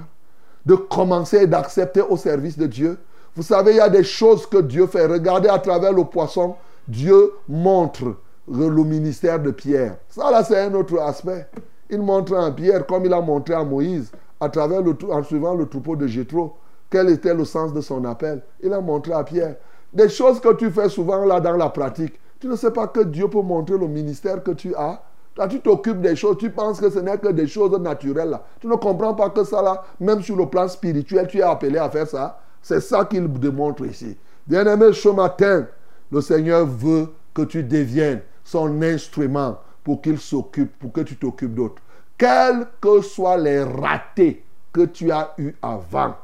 De 0.65 0.75
commencer 0.75 1.43
et 1.43 1.47
d'accepter 1.47 2.01
au 2.01 2.17
service 2.17 2.57
de 2.57 2.67
Dieu? 2.67 2.99
Vous 3.37 3.43
savez, 3.43 3.73
il 3.73 3.77
y 3.77 3.81
a 3.81 3.89
des 3.89 4.05
choses 4.05 4.47
que 4.47 4.59
Dieu 4.59 4.87
fait. 4.87 5.07
Regardez 5.07 5.49
à 5.49 5.59
travers 5.59 5.93
le 5.93 6.05
poisson, 6.05 6.57
Dieu 6.89 7.33
montre 7.49 8.17
le 8.51 8.85
ministère 8.85 9.41
de 9.41 9.51
Pierre. 9.51 9.97
Ça 10.09 10.31
là, 10.31 10.43
c'est 10.43 10.59
un 10.59 10.75
autre 10.75 10.99
aspect. 11.01 11.47
Il 11.89 12.03
montre 12.03 12.37
à 12.37 12.51
Pierre, 12.51 12.87
comme 12.87 13.05
il 13.05 13.13
a 13.13 13.21
montré 13.21 13.55
à 13.55 13.65
Moïse, 13.65 14.11
à 14.41 14.49
travers 14.49 14.83
le, 14.83 14.97
en 15.11 15.23
suivant 15.23 15.55
le 15.55 15.67
troupeau 15.67 15.97
de 15.97 16.07
Jétro, 16.07 16.57
quel 16.91 17.11
était 17.11 17.35
le 17.35 17.45
sens 17.45 17.73
de 17.73 17.81
son 17.81 18.05
appel. 18.05 18.43
Il 18.63 18.73
a 18.73 18.81
montré 18.81 19.13
à 19.13 19.23
Pierre. 19.23 19.57
Des 19.93 20.09
choses 20.09 20.41
que 20.41 20.53
tu 20.55 20.71
fais 20.71 20.89
souvent 20.89 21.25
là 21.25 21.41
dans 21.41 21.57
la 21.57 21.69
pratique, 21.69 22.19
tu 22.41 22.49
ne 22.49 22.57
sais 22.57 22.71
pas 22.71 22.87
que 22.89 23.01
Dieu 23.01 23.29
peut 23.29 23.43
montrer 23.43 23.79
le 23.79 23.87
ministère 23.87 24.43
que 24.43 24.53
tu 24.53 24.75
as. 24.75 25.01
Toi, 25.35 25.47
tu 25.47 25.61
t'occupes 25.61 26.01
des 26.01 26.17
choses, 26.17 26.39
tu 26.39 26.51
penses 26.51 26.81
que 26.81 26.91
ce 26.91 26.99
n'est 26.99 27.19
que 27.19 27.29
des 27.29 27.47
choses 27.47 27.79
naturelles. 27.79 28.31
Là. 28.31 28.45
Tu 28.61 28.67
ne 28.67 28.75
comprends 28.75 29.15
pas 29.15 29.31
que 29.31 29.45
ça, 29.45 29.63
là, 29.63 29.85
même 30.01 30.23
sur 30.23 30.37
le 30.37 30.47
plan 30.47 30.67
spirituel, 30.67 31.27
tu 31.29 31.39
es 31.39 31.43
appelé 31.43 31.79
à 31.79 31.89
faire 31.89 32.07
ça. 32.07 32.41
C'est 32.63 32.81
ça 32.81 33.05
qu'il 33.05 33.31
démontre 33.33 33.85
ici. 33.85 34.17
Bien-aimé, 34.47 34.93
ce 34.93 35.09
matin, 35.09 35.67
le 36.11 36.21
Seigneur 36.21 36.67
veut 36.67 37.09
que 37.33 37.43
tu 37.43 37.63
deviennes 37.63 38.23
son 38.51 38.83
instrument 38.83 39.61
pour 39.85 40.03
qu'il 40.03 40.19
s'occupe, 40.19 40.77
pour 40.79 40.93
que 40.93 41.03
tu 41.03 41.17
t'occupes 41.17 41.55
d'autres. 41.55 41.83
Quels 42.19 42.67
que 42.81 43.01
soient 43.01 43.39
les 43.39 43.63
ratés 43.63 44.45
que 44.73 44.87
tu 44.87 45.11
as 45.11 45.35
eus 45.39 45.55
avant, 45.63 46.17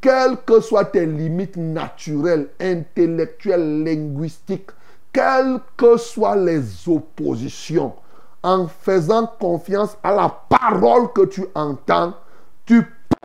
quelles 0.00 0.38
que 0.46 0.60
soient 0.60 0.86
tes 0.86 1.06
limites 1.06 1.56
naturelles, 1.56 2.48
intellectuelles, 2.58 3.84
linguistiques, 3.84 4.70
quelles 5.12 5.60
que 5.76 5.96
soient 5.96 6.36
les 6.36 6.88
oppositions, 6.88 7.94
en 8.42 8.66
faisant 8.66 9.26
confiance 9.38 9.96
à 10.02 10.14
la 10.14 10.34
parole 10.48 11.12
que 11.12 11.26
tu 11.26 11.44
entends, 11.54 12.14
tu 12.64 12.82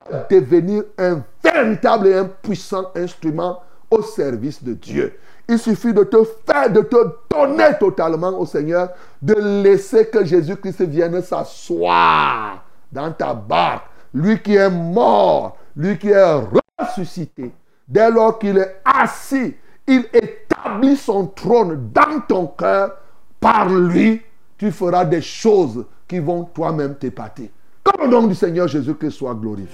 peux 0.10 0.42
devenir 0.42 0.84
un 0.98 1.24
véritable 1.44 2.08
et 2.08 2.16
un 2.16 2.26
puissant 2.26 2.92
instrument 2.96 3.62
au 3.90 4.02
service 4.02 4.64
de 4.64 4.74
Dieu. 4.74 5.18
Il 5.52 5.58
suffit 5.58 5.94
de 5.94 6.04
te 6.04 6.24
faire, 6.46 6.72
de 6.72 6.82
te 6.82 6.96
donner 7.28 7.76
totalement 7.80 8.40
au 8.40 8.46
Seigneur, 8.46 8.90
de 9.20 9.34
laisser 9.64 10.06
que 10.06 10.24
Jésus-Christ 10.24 10.84
vienne 10.84 11.20
s'asseoir 11.24 12.64
dans 12.92 13.12
ta 13.12 13.34
barque. 13.34 13.86
Lui 14.14 14.40
qui 14.40 14.56
est 14.56 14.70
mort, 14.70 15.58
lui 15.76 15.98
qui 15.98 16.10
est 16.10 16.42
ressuscité. 16.80 17.52
Dès 17.88 18.12
lors 18.12 18.38
qu'il 18.38 18.60
est 18.60 18.80
assis, 18.86 19.56
il 19.88 20.06
établit 20.14 20.96
son 20.96 21.26
trône 21.26 21.90
dans 21.92 22.20
ton 22.28 22.46
cœur. 22.46 22.98
Par 23.40 23.68
lui, 23.70 24.22
tu 24.56 24.72
feras 24.72 25.04
des 25.04 25.22
choses 25.22 25.84
qui 26.08 26.20
vont 26.20 26.44
toi-même 26.44 26.94
t'épater. 26.94 27.52
Que 27.84 28.04
le 28.04 28.08
nom 28.08 28.28
du 28.28 28.36
Seigneur 28.36 28.68
Jésus-Christ 28.68 29.12
soit 29.12 29.34
glorifié. 29.34 29.74